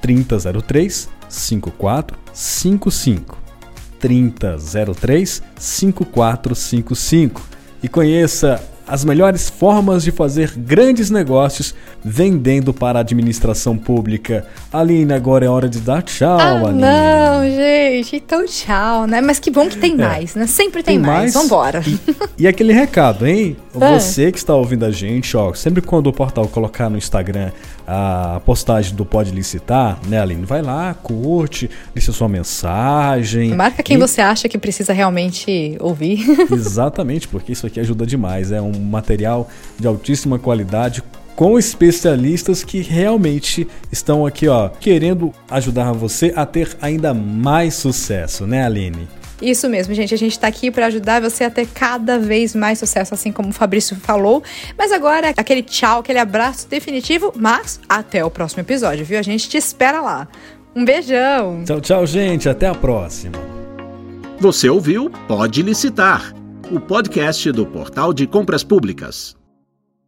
3003 0.00 1.08
5455 1.28 3.38
3003 3.98 5.42
5455 5.56 7.42
e 7.82 7.88
conheça 7.88 8.62
as 8.86 9.04
melhores 9.04 9.50
formas 9.50 10.04
de 10.04 10.10
fazer 10.10 10.52
grandes 10.56 11.10
negócios 11.10 11.74
vendendo 12.04 12.72
para 12.72 12.98
a 12.98 13.02
administração 13.02 13.76
pública. 13.76 14.46
Aline, 14.72 15.12
agora 15.12 15.44
é 15.44 15.48
hora 15.48 15.68
de 15.68 15.80
dar 15.80 16.02
tchau, 16.02 16.38
ah, 16.38 16.68
Aline. 16.68 16.80
Não, 16.80 17.44
gente, 17.44 18.16
então 18.16 18.44
tchau, 18.46 19.06
né? 19.06 19.20
Mas 19.20 19.38
que 19.38 19.50
bom 19.50 19.68
que 19.68 19.76
tem 19.76 19.92
é, 19.92 19.96
mais, 19.96 20.34
né? 20.34 20.46
Sempre 20.46 20.82
tem, 20.82 20.94
tem 20.94 20.98
mais. 20.98 21.34
mais. 21.34 21.34
Vambora. 21.34 21.82
E, 21.86 22.44
e 22.44 22.46
aquele 22.46 22.72
recado, 22.72 23.26
hein? 23.26 23.56
É. 23.74 23.98
Você 23.98 24.30
que 24.30 24.38
está 24.38 24.54
ouvindo 24.54 24.84
a 24.84 24.90
gente, 24.90 25.36
ó, 25.36 25.52
sempre 25.52 25.82
quando 25.82 26.06
o 26.06 26.12
portal 26.12 26.46
colocar 26.46 26.88
no 26.88 26.96
Instagram 26.96 27.50
a 27.86 28.40
postagem 28.44 28.94
do 28.94 29.04
Pode 29.04 29.30
Licitar, 29.30 29.98
né, 30.08 30.20
Aline? 30.20 30.44
Vai 30.44 30.62
lá, 30.62 30.94
curte, 30.94 31.70
deixa 31.94 32.12
sua 32.12 32.28
mensagem. 32.28 33.54
Marca 33.54 33.82
quem 33.82 33.96
e... 33.96 34.00
você 34.00 34.20
acha 34.20 34.48
que 34.48 34.58
precisa 34.58 34.92
realmente 34.92 35.76
ouvir. 35.80 36.24
Exatamente, 36.50 37.28
porque 37.28 37.52
isso 37.52 37.66
aqui 37.66 37.78
ajuda 37.78 38.06
demais. 38.06 38.50
É 38.50 38.60
um 38.60 38.72
material 38.80 39.48
de 39.78 39.86
altíssima 39.86 40.38
qualidade 40.38 41.02
com 41.36 41.58
especialistas 41.58 42.64
que 42.64 42.80
realmente 42.80 43.68
estão 43.92 44.24
aqui, 44.24 44.48
ó, 44.48 44.70
querendo 44.70 45.32
ajudar 45.50 45.92
você 45.92 46.32
a 46.34 46.46
ter 46.46 46.76
ainda 46.80 47.12
mais 47.12 47.74
sucesso, 47.74 48.46
né, 48.46 48.64
Aline? 48.64 49.06
Isso 49.40 49.68
mesmo, 49.68 49.92
gente. 49.94 50.14
A 50.14 50.18
gente 50.18 50.32
está 50.32 50.46
aqui 50.46 50.70
para 50.70 50.86
ajudar 50.86 51.20
você 51.20 51.44
a 51.44 51.50
ter 51.50 51.66
cada 51.66 52.18
vez 52.18 52.54
mais 52.54 52.78
sucesso, 52.78 53.14
assim 53.14 53.30
como 53.30 53.50
o 53.50 53.52
Fabrício 53.52 53.96
falou. 53.96 54.42
Mas 54.76 54.92
agora, 54.92 55.32
aquele 55.36 55.62
tchau, 55.62 56.00
aquele 56.00 56.18
abraço 56.18 56.68
definitivo. 56.68 57.32
Mas 57.36 57.80
até 57.88 58.24
o 58.24 58.30
próximo 58.30 58.62
episódio, 58.62 59.04
viu? 59.04 59.18
A 59.18 59.22
gente 59.22 59.48
te 59.48 59.56
espera 59.56 60.00
lá. 60.00 60.28
Um 60.74 60.84
beijão. 60.84 61.62
Tchau, 61.64 61.80
tchau, 61.80 62.06
gente. 62.06 62.48
Até 62.48 62.66
a 62.66 62.74
próxima. 62.74 63.38
Você 64.38 64.68
ouviu 64.68 65.10
Pode 65.26 65.62
Licitar, 65.62 66.34
o 66.70 66.78
podcast 66.78 67.50
do 67.52 67.64
Portal 67.64 68.12
de 68.12 68.26
Compras 68.26 68.62
Públicas. 68.62 69.34